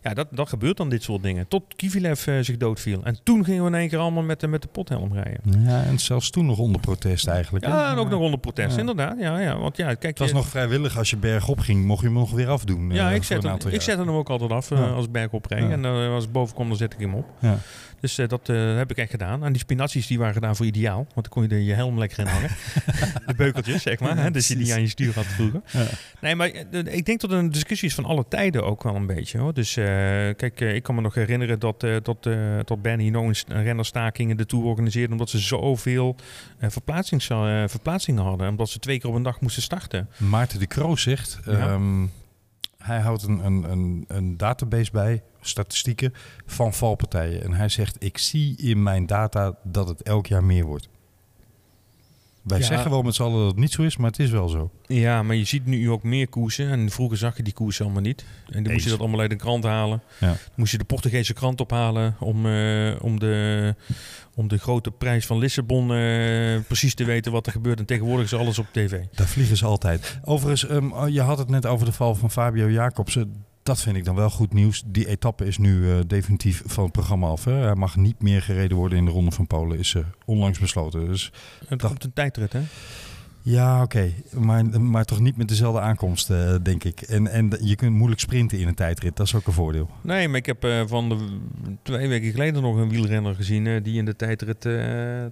[0.03, 1.47] Ja, dat, dat gebeurt dan dit soort dingen.
[1.47, 3.03] Tot Kivilev eh, zich doodviel.
[3.03, 5.63] En toen gingen we in één keer allemaal met, de- met de pothelm rijden.
[5.65, 7.65] Ja, en zelfs toen nog onder protest eigenlijk.
[7.65, 7.71] hè?
[7.71, 8.79] Ja, en ook nog onder protest, Ja.
[8.79, 9.15] inderdaad.
[9.19, 10.97] Ja, ja, want ja, kijk, Het was je- nog vrijwillig.
[10.97, 12.89] Als je bergop ging, mocht je hem nog weer afdoen.
[12.91, 14.85] Ja, eh, ik, voor zet hem, ik zette hem ook altijd af eh, Ja.
[14.89, 15.63] als ik berg opreed.
[15.63, 15.69] Ja.
[15.69, 17.25] En als ik boven kom, dan zet ik hem op.
[17.39, 17.57] Ja.
[18.03, 19.43] Dus eh, dat eh, heb ik echt gedaan.
[19.43, 20.95] En die spinazies die waren gedaan voor ideaal.
[20.97, 22.49] Want dan kon je de, je helm lekker in hangen.
[23.27, 24.17] de beukeltjes, zeg maar.
[24.17, 24.31] Hè?
[24.31, 25.61] Dus je die aan je stuur had vroeger.
[25.71, 25.85] Ja.
[26.21, 29.05] Nee, maar eh, ik denk dat een discussie is van alle tijden ook wel een
[29.05, 29.37] beetje.
[29.37, 29.53] Hoor.
[29.53, 32.23] Dus kijk, ik kan me nog herinneren dat, dat,
[32.67, 35.11] dat Ben Hino een st- een rennerstaking in de Tour organiseerde.
[35.11, 36.15] Omdat ze zoveel
[36.59, 37.25] verplaatsings,
[37.71, 38.47] verplaatsingen hadden.
[38.49, 40.09] Omdat ze twee keer op een dag moesten starten.
[40.17, 41.51] Maarten de Croo zegt, Ja.
[41.51, 42.05] ehm,
[42.77, 46.13] hij houdt een, een, een, een database bij, statistieken
[46.45, 47.43] van valpartijen.
[47.43, 50.87] En hij zegt, ik zie in mijn data dat het elk jaar meer wordt.
[52.43, 52.65] Wij Ja.
[52.65, 54.71] zeggen wel met z'n allen dat het niet zo is, maar het is wel zo.
[54.87, 56.69] Ja, maar je ziet nu ook meer koersen.
[56.69, 58.25] En vroeger zag je die koersen allemaal niet.
[58.49, 60.01] En dan moest je dat allemaal uit de krant halen.
[60.19, 60.27] Ja.
[60.27, 63.75] Dan moest je de Portugese krant ophalen om, eh, om, de,
[64.35, 67.79] om de grote prijs van Lissabon eh, precies te weten wat er gebeurt.
[67.79, 68.99] En tegenwoordig is alles op tv.
[69.11, 70.19] Daar vliegen ze altijd.
[70.23, 73.45] Overigens, ehm, je had het net over de val van Fabio Jacobsen.
[73.64, 74.84] Dat vind ik dan wel goed nieuws.
[74.86, 77.43] Die etappe is nu eh, definitief van het programma af.
[77.45, 77.51] Hè?
[77.53, 79.78] Hij mag niet meer gereden worden in de Ronde van Polen.
[79.80, 81.05] Is eh, onlangs besloten.
[81.07, 81.32] Dus
[81.68, 82.61] Het Dat- komt een tijdrit, hè?
[83.45, 84.11] Ja, oké.
[84.31, 87.01] Maar, maar toch niet met dezelfde aankomst, eh, denk ik.
[87.01, 89.15] En, en je kunt moeilijk sprinten in een tijdrit.
[89.15, 89.89] Dat is ook een voordeel.
[90.01, 91.17] Nee, maar ik heb eh, van de,
[91.81, 93.67] twee weken geleden nog een wielrenner gezien...
[93.67, 94.67] eh, die in de tijdrit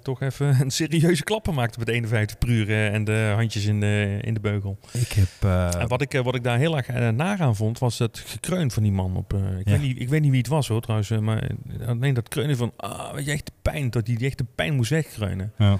[0.03, 2.91] toch even een serieuze klapper maakte met 51 per uur...
[2.91, 4.78] en de handjes in de, in de beugel.
[4.91, 5.49] Ik heb...
[5.80, 8.84] En wat ik, wat ik daar heel erg naar aan vond, was het gekreun van
[8.84, 9.16] die man.
[9.16, 9.72] Op, ik, Ja.
[9.72, 11.49] weet niet, ik weet niet wie het was hoor trouwens, maar
[11.86, 14.76] alleen dat kreunen van, ah, weet je, echt de pijn, dat hij echt de pijn
[14.76, 15.51] moest wegkreunen.
[15.57, 15.80] ja.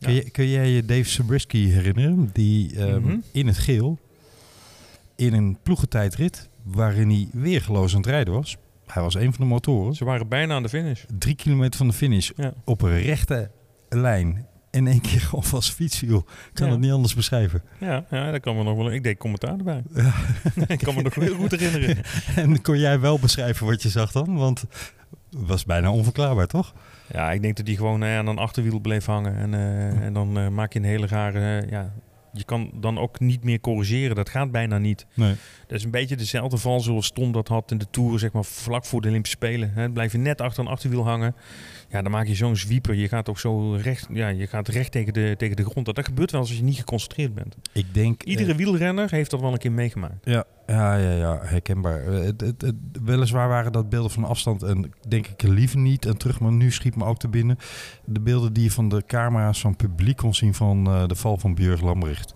[0.00, 0.20] Kun, Ja.
[0.24, 2.30] je, kun jij je Dave Zabriskie herinneren?
[2.32, 3.16] Die ehm, Mhm.
[3.32, 3.98] in het geel,
[5.16, 8.56] in een ploegentijdrit, waarin hij weergeloos aan het rijden was.
[8.86, 9.94] Hij was een van de motoren.
[9.94, 11.04] Ze waren bijna aan de finish.
[11.18, 12.52] Drie kilometer van de finish Ja.
[12.64, 13.50] op een rechte
[13.88, 14.46] lijn.
[14.70, 16.18] En één keer gewoon vast fiets viel.
[16.18, 16.72] Ik kan Ja.
[16.72, 17.62] het niet anders beschrijven.
[17.80, 18.92] Ja, ja, dat kan me nog wel.
[18.92, 19.82] Ik deed commentaar erbij.
[20.68, 22.04] ik kan me nog heel goed herinneren.
[22.36, 24.36] En kon jij wel beschrijven wat je zag dan?
[24.36, 24.64] Want
[25.30, 26.74] was bijna onverklaarbaar, toch?
[27.12, 29.36] Ja, ik denk dat hij gewoon eh, aan een achterwiel bleef hangen.
[29.36, 31.66] En, eh, en dan eh, maak je een hele rare...
[31.70, 31.92] ja,
[32.32, 34.16] je kan dan ook niet meer corrigeren.
[34.16, 35.06] Dat gaat bijna niet.
[35.14, 35.34] Nee.
[35.66, 38.44] Dat is een beetje dezelfde val zoals Tom dat had in de Tour, zeg maar
[38.44, 39.72] vlak voor de Olympische Spelen.
[39.74, 39.90] Hè.
[39.90, 41.34] Blijf je net achter een achterwiel hangen.
[41.88, 42.94] Ja, dan maak je zo'n zwieper.
[42.94, 45.86] Je gaat ook zo recht, ja, je gaat recht tegen de, tegen de grond.
[45.86, 47.56] Dat, dat gebeurt wel als je niet geconcentreerd bent.
[47.72, 48.22] Ik denk...
[48.22, 50.24] Iedere wielrenner heeft dat wel een keer meegemaakt.
[50.24, 52.00] Ja, ja, ja, ja herkenbaar.
[52.06, 56.06] Eh, Het, het, het- weliswaar waren dat beelden van afstand en denk ik liever niet
[56.06, 57.56] en terug, maar nu schiet me ook te binnen.
[58.04, 61.36] De beelden die je van de camera's van publiek kon zien van eh, de val
[61.38, 62.34] van Björg Lambrecht.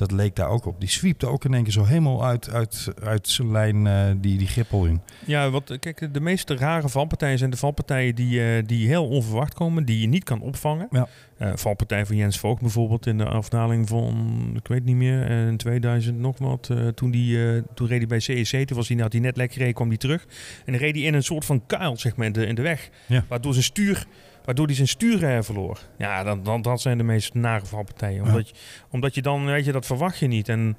[0.00, 0.80] Dat leek daar ook op.
[0.80, 4.38] Die sweepte ook in één keer zo helemaal uit, uit, uit zijn lijn eh, die,
[4.38, 5.00] die grippel in.
[5.26, 9.54] Ja, wat, kijk, de meeste rare valpartijen zijn de valpartijen die, eh, die heel onverwacht
[9.54, 10.88] komen, die je niet kan opvangen.
[10.90, 11.08] Ja.
[11.36, 15.56] Eh, valpartij van Jens Voogd bijvoorbeeld in de afdaling van, ik weet niet meer, in
[15.56, 16.70] 2000 nog wat.
[16.94, 19.74] toen, die, toen reed hij bij CEC, toen was hij, nou, die net lekker reed,
[19.74, 20.26] kwam hij terug.
[20.64, 22.62] En dan reed hij in een soort van kuil, zeg maar, in de, in de
[22.62, 22.90] weg.
[23.06, 23.24] Ja.
[23.28, 24.06] Waardoor zijn stuur...
[24.50, 25.78] Waardoor hij zijn stuur eh, verloor.
[25.98, 28.22] Ja, dan, dan, dat zijn de meest nare valpartijen.
[28.24, 28.54] Omdat, je,
[28.90, 30.48] omdat je dan, weet je, dat verwacht je niet.
[30.48, 30.76] En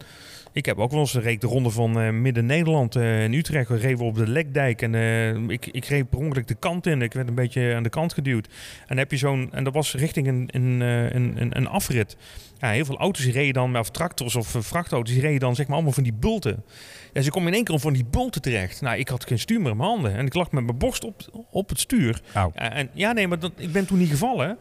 [0.54, 3.70] ik heb ook wel eens reed de ronde van eh, Midden-Nederland eh, in Utrecht.
[3.70, 7.02] We reden op de Lekdijk en eh, ik, ik reed per ongeluk de kant in.
[7.02, 8.46] Ik werd een beetje aan de kant geduwd.
[8.46, 10.80] En dan heb je zo'n, en dat was richting een, een,
[11.16, 12.18] een, een, een afrit.
[12.58, 15.76] Ja, heel veel auto's reden dan, of tractors of vrachtauto's, die reden dan zeg maar
[15.76, 16.64] allemaal van die bulten.
[17.14, 18.82] Ja, ze komen in één keer van die bulten terecht.
[18.82, 21.04] Nou, ik had geen stuur meer in mijn handen en ik lag met mijn borst
[21.04, 22.22] op, op het stuur.
[22.54, 24.58] En, ja, nee, maar dat, ik ben toen niet gevallen.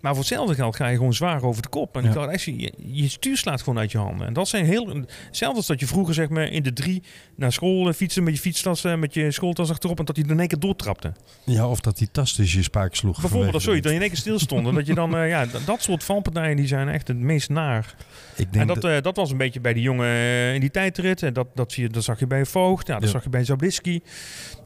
[0.00, 1.96] Maar voor hetzelfde geld ga je gewoon zwaar over de kop.
[1.96, 2.26] En Ja.
[2.26, 4.26] echt, je, je stuur slaat gewoon uit je handen.
[4.26, 5.04] En dat zijn heel...
[5.26, 7.02] Hetzelfde als dat je vroeger zeg maar in de drie
[7.36, 9.98] naar school eh, fietsen met je fietstas, met je schooltas achterop.
[9.98, 11.12] En dat hij er in één keer doortrapte.
[11.44, 13.20] Ja, of dat die tas tussen je spaak sloeg.
[13.20, 14.66] Bijvoorbeeld, of de dat je in één keer stilstond.
[14.66, 17.94] en dat je dan, eh, ja, dat soort valpartijen die zijn echt het meest naar.
[18.36, 20.08] Ik denk En dat, eh, dat was een beetje bij die jongen
[20.54, 21.22] in die tijdrit.
[21.22, 22.86] En dat, dat, zie je, dat zag je bij Voogd.
[22.86, 23.08] Ja, dat Ja.
[23.08, 24.00] zag je bij Zablisky.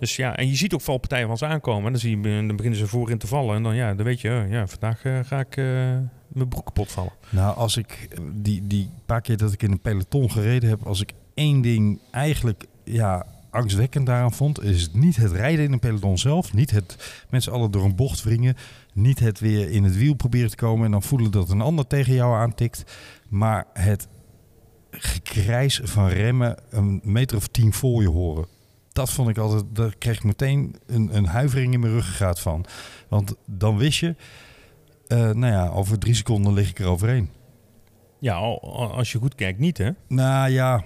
[0.00, 1.84] Dus ja, en je ziet ook valpartijen van ze aankomen.
[1.84, 3.56] En dan, zie je, dan beginnen ze voorin te vallen.
[3.56, 5.64] En dan, ja, dan weet je, oh, ja, vandaag ga ik eh,
[6.28, 7.12] mijn broek kapot vallen.
[7.30, 10.86] Nou, als ik eh, die, die paar keer dat ik in een peloton gereden heb,
[10.86, 15.78] als ik één ding eigenlijk ja, angstwekkend daaraan vond, is niet het rijden in een
[15.78, 18.56] peloton zelf, niet het mensen allen door een bocht wringen,
[18.92, 21.86] niet het weer in het wiel proberen te komen en dan voelen dat een ander
[21.86, 22.84] tegen jou aantikt,
[23.28, 24.08] maar het
[24.90, 28.46] gekrijs van remmen een meter of tien voor je horen.
[28.92, 32.64] Dat vond ik altijd, daar kreeg ik meteen een, een huivering in mijn ruggengraat van.
[33.08, 34.14] Want dan wist je,
[35.06, 37.30] eh, nou ja, over drie seconden lig ik er overheen.
[38.18, 39.90] Ja, al- al- als je goed kijkt, niet hè?
[40.08, 40.84] Nou ja,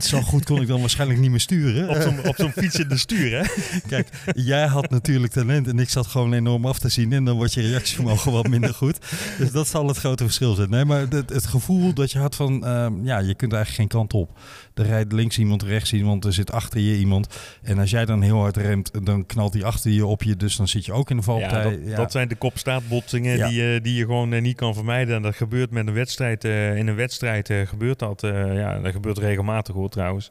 [0.00, 1.88] zo goed kon ik dan waarschijnlijk niet meer sturen.
[1.88, 3.44] Op zo'n, op zo'n fietsende stuur, hè?
[3.88, 7.12] Kijk, jij had natuurlijk talent en ik zat gewoon enorm af te zien.
[7.12, 8.98] En dan wordt je reactievermogen wat minder goed.
[9.38, 10.70] Dus dat zal het grote verschil zijn.
[10.70, 14.00] Nee, maar het, het gevoel dat je had van, ehm, ja, je kunt eigenlijk geen
[14.00, 14.38] kant op.
[14.74, 17.26] Er rijdt links iemand, rechts iemand, er zit achter je iemand.
[17.62, 20.36] En als jij dan heel hard remt, dan knalt die achter je op je.
[20.36, 21.78] Dus dan zit je ook in de Ja, valpartij.
[21.86, 23.48] dat, dat zijn de kopstaatbotsingen Ja.
[23.48, 25.16] die, eh, die je gewoon eh, niet kan vermijden.
[25.16, 26.44] En dat gebeurt met een wedstrijd.
[26.44, 28.20] eh, in een wedstrijd gebeurt dat.
[28.20, 30.30] ja, dat gebeurt regelmatig hoor trouwens.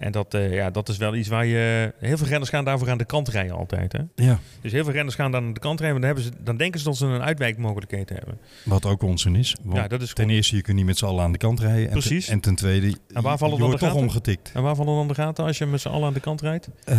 [0.00, 1.92] En dat, eh, ja, dat is wel iets waar je...
[1.98, 3.92] Heel veel renners gaan daarvoor aan de kant rijden altijd.
[3.92, 3.98] Hè?
[4.24, 6.00] ja, Dus heel veel renners gaan dan aan de kant rijden.
[6.00, 8.38] Want dan, hebben ze, dan denken ze dat ze een uitwijkmogelijkheid hebben.
[8.64, 9.56] wat ook onzin is.
[9.62, 11.60] Want Ja, dat is ten eerste, je kunt niet met z'n allen aan de kant
[11.60, 11.84] rijden.
[11.86, 12.24] En Precies.
[12.24, 14.50] Ten, en ten tweede, En waar vallen je dan wordt toch omgetikt.
[14.54, 16.68] En waar vallen dan de gaten als je met z'n allen aan de kant rijdt?
[16.84, 16.98] Eh,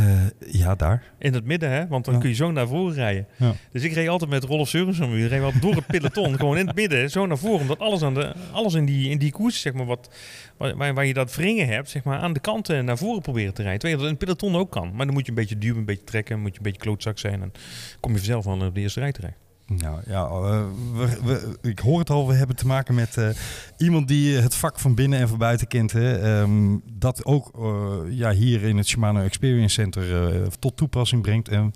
[0.52, 1.04] ja, daar.
[1.20, 1.88] In het midden, hè?
[1.88, 2.20] Want dan Ja.
[2.20, 3.28] kun je zo naar voren rijden.
[3.38, 3.54] Ja.
[3.72, 5.12] Dus ik reed altijd met Rolf Seurensen.
[5.12, 7.60] Die reed wel door het peloton, gewoon in het midden, zo naar voren.
[7.62, 10.10] Omdat alles, aan de, alles in, die, in die koers, zeg maar, wat,
[10.58, 13.62] waar, waar- waar je dat wringen hebt, zeg maar, aan de kanten naar proberen te
[13.62, 13.80] rijden.
[13.80, 14.96] Terwijl dat in peloton ook kan.
[14.96, 17.20] Maar dan moet je een beetje duwen, een beetje trekken, moet je een beetje klootzak
[17.20, 17.42] zijn.
[17.42, 17.52] En
[18.00, 19.38] kom je vanzelf wel op de eerste rij terecht.
[19.78, 23.30] Nou ja, eh, ik hoor het al, we hebben te maken met eh,
[23.78, 25.92] iemand die het vak van binnen en van buiten kent.
[25.92, 26.18] Hè.
[26.18, 31.50] Ehm, dat ook eh, ja, hier in het Shimano Experience Center eh, tot toepassing brengt.
[31.50, 31.72] En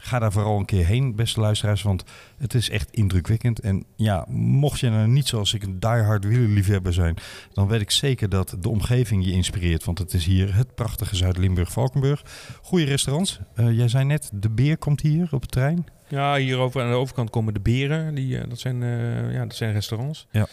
[0.00, 2.04] ga daar vooral een keer heen, beste luisteraars, want
[2.38, 3.60] het is echt indrukwekkend.
[3.60, 7.16] En ja, mocht je nou niet zoals ik een diehard wielerliefhebber zijn,
[7.52, 9.84] dan weet ik zeker dat de omgeving je inspireert.
[9.84, 12.22] Want het is hier het prachtige Zuid-Limburg-Valkenburg.
[12.62, 13.40] Goede restaurants.
[13.54, 15.86] Eh, jij zei net, de beer komt hier op het trein.
[16.08, 18.14] Ja, hier over, aan de overkant komen de beren.
[18.14, 20.26] Die, eh, dat, zijn, eh, ja, dat zijn restaurants.
[20.30, 20.46] Ja.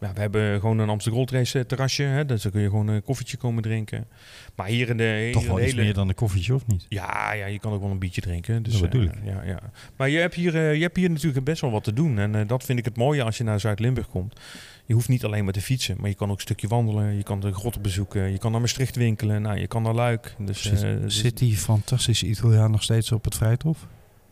[0.00, 2.02] Ja, we hebben gewoon een Amsterdam Gold Race eh, terrasje.
[2.02, 4.06] Hè, dus dan kun je gewoon een koffietje komen drinken.
[4.54, 6.86] Maar hier in de, hier Toch wel de iets meer dan een koffietje, of niet?
[6.88, 8.62] Ja, ja, je kan ook wel een biertje drinken.
[8.62, 9.58] Dus, Dat bedoel eh, ja, ja.
[9.96, 12.18] Maar je hebt, hier, eh, je hebt hier natuurlijk best wel wat te doen.
[12.18, 14.40] En dat vind ik het mooie als je naar Zuid-Limburg komt.
[14.86, 17.16] Je hoeft niet alleen maar te fietsen, maar je kan ook een stukje wandelen.
[17.16, 18.30] Je kan de grotten bezoeken.
[18.30, 19.42] Je kan naar Maastricht winkelen.
[19.42, 20.34] Nou, je kan naar Luik.
[20.38, 23.86] Dus, Zit, dus- zit die fantastische Italiaan nog steeds op het Vrijthof?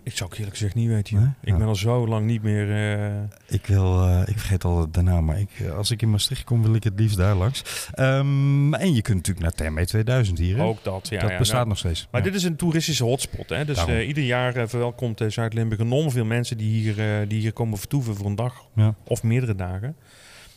[0.04, 1.16] Ik zou eerlijk gezegd niet weten.
[1.16, 1.26] Nee?
[1.40, 1.56] Ik Ja.
[1.56, 2.70] ben al zo lang niet meer...
[2.70, 3.12] eh,
[3.46, 6.44] Ik wil, eh, ik vergeet al de naam, maar ik, eh, als ik in Maastricht
[6.44, 7.88] kom, wil ik het liefst daar langs.
[7.92, 10.56] Ehm, en je kunt natuurlijk naar Terme 2000 hier.
[10.56, 10.62] hè?
[10.62, 11.20] ook dat, ja.
[11.20, 12.08] dat ja, bestaat nou, nog steeds.
[12.10, 12.26] Maar Ja.
[12.26, 13.48] dit is een toeristische hotspot.
[13.48, 13.64] Hè?
[13.64, 18.26] Dus ieder jaar verwelkomt Zuid-Limburg enorm veel mensen die hier, die hier komen vertoeven voor
[18.26, 18.66] een dag
[19.04, 19.96] of meerdere dagen.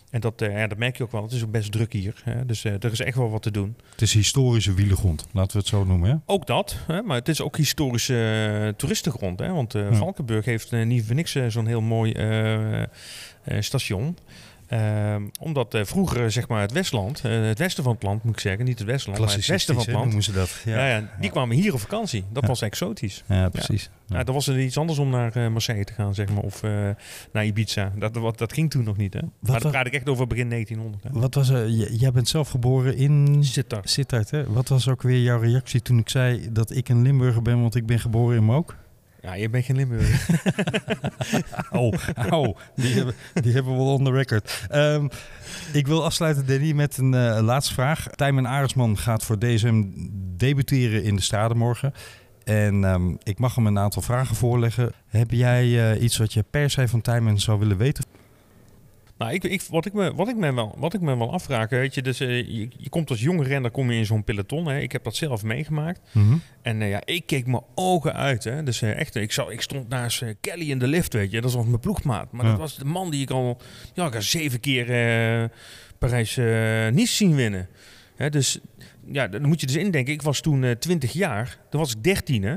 [0.09, 1.23] En dat, eh, ja, dat merk je ook wel.
[1.23, 2.21] Het is ook best druk hier.
[2.23, 2.45] Hè?
[2.45, 3.75] Dus eh, er is echt wel wat te doen.
[3.91, 6.09] Het is historische wielengrond, laten we het zo noemen.
[6.09, 6.15] Hè?
[6.25, 7.01] Ook dat, hè?
[7.01, 8.15] maar het is ook historische
[8.63, 9.39] eh, toeristengrond.
[9.39, 9.51] Hè?
[9.51, 9.93] Want Ja.
[9.93, 12.11] Valkenburg heeft niet voor niks zo'n heel mooi
[13.59, 14.17] station.
[14.67, 18.23] Ehm, omdat eh, vroeger eh, zeg maar het Westland, eh, het westen van het land
[18.23, 20.05] moet ik zeggen, niet het Westland, maar het westen van het land.
[20.05, 20.61] noemen ze dat.
[20.65, 20.77] Ja.
[20.77, 22.23] Ja, Ja, die kwamen hier op vakantie.
[22.31, 23.23] Dat was exotisch.
[23.27, 23.89] ja precies.
[24.07, 24.23] Ja.
[24.23, 26.61] dan was er iets anders om naar Marseille te gaan, zeg maar, of
[27.31, 27.91] naar Ibiza.
[27.95, 29.19] Dat, dat, dat ging toen nog niet, hè?
[29.39, 31.03] maar praat ik echt over begin 1900.
[31.03, 31.19] Hè?
[31.19, 31.69] Wat was er?
[31.69, 33.89] Jij bent zelf geboren in Sittard.
[33.89, 34.51] Sittard, hè?
[34.53, 37.75] Wat was ook weer jouw reactie toen ik zei dat ik een Limburger ben, want
[37.75, 38.75] ik ben geboren in Mook?
[39.27, 40.25] Ja, je bent geen Limburger.
[41.71, 41.93] Oh,
[42.29, 44.65] oh die, hebben, die hebben we wel on the record.
[44.69, 45.07] Ehm,
[45.73, 48.07] ik wil afsluiten, Danny, met een eh, laatste vraag.
[48.07, 49.83] Tijmen Arendsman gaat voor DSM
[50.37, 51.93] debuteren in de Strade morgen.
[52.43, 54.91] En ehm, ik mag hem een aantal vragen voorleggen.
[55.07, 58.05] Heb jij eh, iets wat je per se van Tijmen zou willen weten?
[59.17, 61.69] Nou, ik, ik, wat, ik me, wat, ik me wel, wat ik me wel afvraag,
[61.69, 64.67] weet je, dus, eh, je, je komt als jonge renner kom je in zo'n peloton.
[64.67, 64.79] Hè?
[64.79, 65.99] Ik heb dat zelf meegemaakt.
[66.61, 68.43] En eh, ja, ik keek mijn ogen uit.
[68.43, 68.63] Hè.
[68.63, 71.41] Dus eh, echt, ik, zou, ik stond naast Kelly in de lift, weet je.
[71.41, 72.31] Dat was mijn ploegmaat.
[72.31, 72.49] Maar Ja.
[72.51, 73.61] dat was de man die ik al,
[73.93, 74.85] ja, ik zeven keer
[75.97, 76.35] Parijs
[76.93, 77.67] Nice zien winnen.
[78.15, 78.59] Hè, dus
[79.11, 80.13] ja, dan moet je dus indenken.
[80.13, 81.57] Ik was toen 20 jaar.
[81.69, 82.43] Toen was ik 13.
[82.43, 82.51] Hè.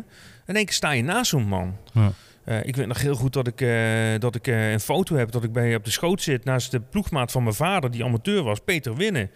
[0.46, 1.76] In één keer sta je naast zo'n man.
[1.92, 2.12] Ja.
[2.50, 5.30] Eh, ik weet nog heel goed dat ik, eh, dat ik eh, een foto heb
[5.30, 8.42] dat ik bij op de schoot zit naast de ploegmaat van mijn vader, die amateur
[8.42, 9.30] was, Peter Winnen.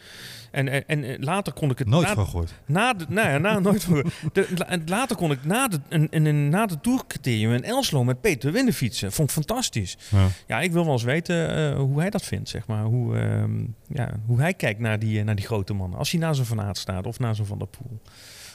[0.51, 2.55] En, en, en later kon ik het Nooit na- van gehoord.
[2.67, 4.05] na de, nou ja, na, nooit voor.
[4.33, 8.05] De, la- en later kon ik na de, een, een, na de tourcriterium in Elslo
[8.05, 9.13] met Peter Winnen fietsen.
[9.13, 9.97] Vond ik fantastisch.
[10.11, 10.27] Ja.
[10.47, 12.85] Ja, ik wil wel eens weten hoe hij dat vindt, zeg maar.
[12.85, 15.99] Hoe, ehm, ja, hoe hij kijkt naar die, naar die grote mannen.
[15.99, 18.01] Als hij naast zo'n Van Aert staat of naast zo'n Van der Poel.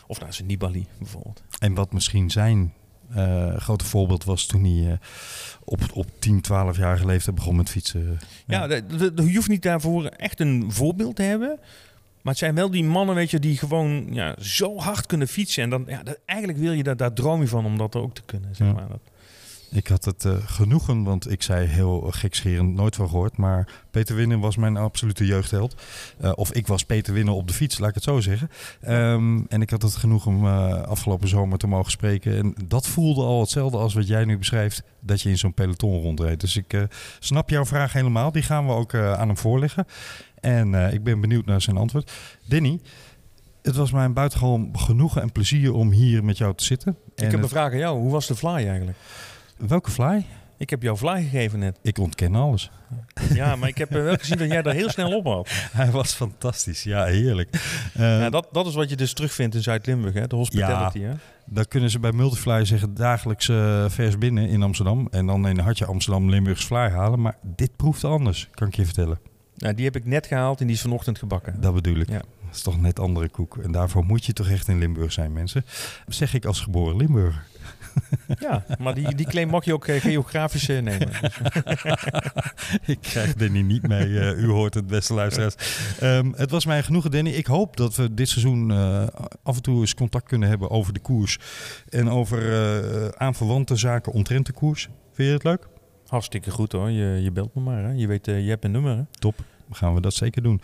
[0.08, 1.44] Of naast een Nibali bijvoorbeeld.
[1.60, 2.74] En wat misschien zijn
[3.14, 4.98] eh, grote voorbeeld was toen hij eh,
[5.64, 8.20] op, op 10, 12 jaar leeftijd begon met fietsen.
[8.46, 11.60] Ja, je hoeft niet daarvoor echt een voorbeeld te hebben.
[12.22, 15.64] Maar het zijn wel die mannen, weet je, die gewoon ja, zo hard kunnen fietsen.
[15.64, 18.14] En dan, ja, dat, eigenlijk wil je dat, daar droom je van om dat ook
[18.14, 18.88] te kunnen, zeg maar.
[18.88, 19.02] Dat,
[19.72, 23.38] Ik had het eh, genoegen, want ik zei heel gekscherend nooit van gehoord.
[23.38, 25.82] Maar Peter Winnen was mijn absolute jeugdheld.
[26.20, 28.50] Eh, of ik was Peter Winnen op de fiets, laat ik het zo zeggen.
[28.82, 32.38] Ehm, en ik had het genoeg om eh, afgelopen zomer te mogen spreken.
[32.38, 36.02] En dat voelde al hetzelfde als wat jij nu beschrijft, dat je in zo'n peloton
[36.02, 36.40] rondreed.
[36.40, 36.88] Dus ik
[37.20, 38.32] snap jouw vraag helemaal.
[38.32, 39.86] Die gaan we ook aan hem voorleggen.
[40.40, 42.12] En ik ben benieuwd naar zijn antwoord.
[42.46, 42.80] Denny,
[43.62, 46.98] het was mij een buitengewoon genoegen en plezier om hier met jou te zitten.
[47.16, 48.00] ik En heb een vraag aan jou.
[48.00, 48.98] Hoe was de fly eigenlijk?
[49.68, 50.26] Welke fly?
[50.58, 51.80] Ik heb jou fly gegeven net.
[51.82, 52.72] Ik ontken alles.
[53.34, 55.50] Ja, maar ik heb eh, wel gezien dat jij er heel snel op had.
[55.72, 56.84] Hij was fantastisch.
[56.84, 57.50] Ja, heerlijk.
[57.94, 60.28] Eh, Ja, dat, dat is wat je dus terugvindt in Zuid-Limburg, hè?
[60.28, 61.00] de hospitality.
[61.02, 61.12] Hè?
[61.46, 65.08] Daar kunnen ze bij Multifly zeggen dagelijks eh, vers binnen in Amsterdam.
[65.12, 67.22] En dan in hartje Amsterdam Limburgs fly halen.
[67.22, 69.20] Maar dit proeft anders, kan ik je vertellen.
[69.56, 71.62] Nou, die heb ik net gehaald en die is vanochtend gebakken.
[71.62, 72.10] Dat bedoel ik.
[72.10, 72.22] Ja.
[72.50, 73.58] Dat is toch net andere koek.
[73.58, 75.66] En daarvoor moet je toch echt in Limburg zijn, mensen.
[76.08, 77.44] Zeg ik als geboren Limburger.
[78.40, 81.10] Ja, maar die, die claim mag je ook eh, geografisch eh, nemen.
[82.86, 84.20] ik krijg Danny niet mee.
[84.20, 85.56] eh, u hoort het, beste luisteraars.
[86.00, 87.30] Ehm, het was mij genoegen, Danny.
[87.30, 88.72] Ik hoop dat we dit seizoen
[89.44, 91.40] af en toe eens contact kunnen hebben over de koers.
[91.90, 94.90] En over eh aanverwante zaken omtrent de koers.
[95.14, 95.68] Vind je het leuk?
[96.08, 97.84] Hartstikke goed hoor, je, je belt me maar.
[97.84, 97.92] Hè?
[97.92, 98.96] Je weet, je hebt een nummer.
[98.98, 99.04] Hè?
[99.20, 100.62] Top, gaan we dat zeker doen.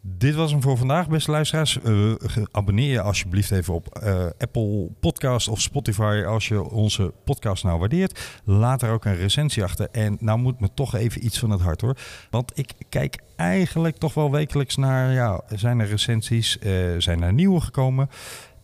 [0.00, 1.80] Dit was hem voor vandaag, beste luisteraars.
[1.80, 2.12] Eh,
[2.50, 7.78] abonneer je alsjeblieft even op eh, Apple Podcast of Spotify als je onze podcast nou
[7.78, 8.40] waardeert.
[8.44, 9.88] Laat er ook een recensie achter.
[9.90, 11.96] En nou moet me toch even iets van het hart hoor.
[12.30, 17.32] Want ik kijk eigenlijk toch wel wekelijks naar, ja, zijn er recensies, eh, zijn er
[17.32, 18.08] nieuwe gekomen?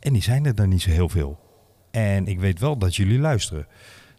[0.00, 1.38] En die zijn er dan niet zo heel veel.
[1.90, 3.66] En ik weet wel dat jullie luisteren.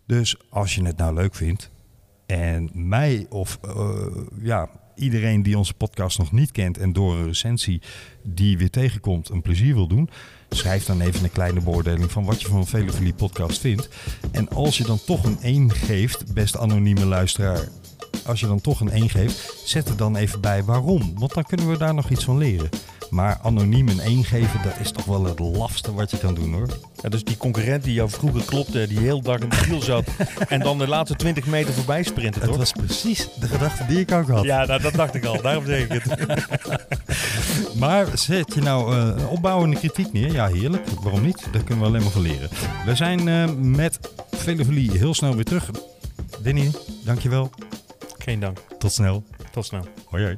[0.08, 1.72] Dus als je het nou leuk vindt
[2.26, 3.60] en mij of
[4.42, 7.82] ja, iedereen die onze podcast nog niet kent en door een recensie
[8.24, 10.10] die weer tegenkomt een plezier wil doen,
[10.50, 13.90] schrijf dan even een kleine beoordeling van wat je van Velofilie podcast vindt.
[14.32, 17.68] En als je dan toch een 1 geeft, beste anonieme luisteraar,
[18.26, 21.14] als je dan toch een 1 geeft, zet er dan even bij waarom.
[21.20, 22.70] Want dan kunnen we daar nog iets van leren.
[23.16, 26.54] Maar anoniem een 1 geven, dat is toch wel het lafste wat je kan doen
[26.54, 26.68] hoor.
[27.02, 30.08] Ja, dus die concurrent die jou vroeger klopte, die heel dag in de wiel zat
[30.48, 32.58] en dan de laatste 20 meter voorbij sprintte, toch?
[32.58, 34.44] was precies de gedachte die ik ook had.
[34.44, 35.42] Ja, dat, dat dacht ik al.
[35.42, 36.18] Daarom zeg ik het.
[37.80, 40.32] Maar zet je nou eh, opbouwende kritiek neer?
[40.32, 40.88] Ja, heerlijk.
[41.02, 41.48] Waarom niet?
[41.52, 42.50] Daar kunnen we alleen maar van leren.
[42.86, 44.00] We zijn eh, met
[44.32, 45.72] Velofilie heel snel weer terug.
[46.42, 46.72] Danny,
[47.04, 47.50] dankjewel.
[48.18, 48.58] Geen dank.
[48.78, 49.24] Tot snel.
[49.52, 49.88] Tot snel.
[50.10, 50.38] Hoi hoi.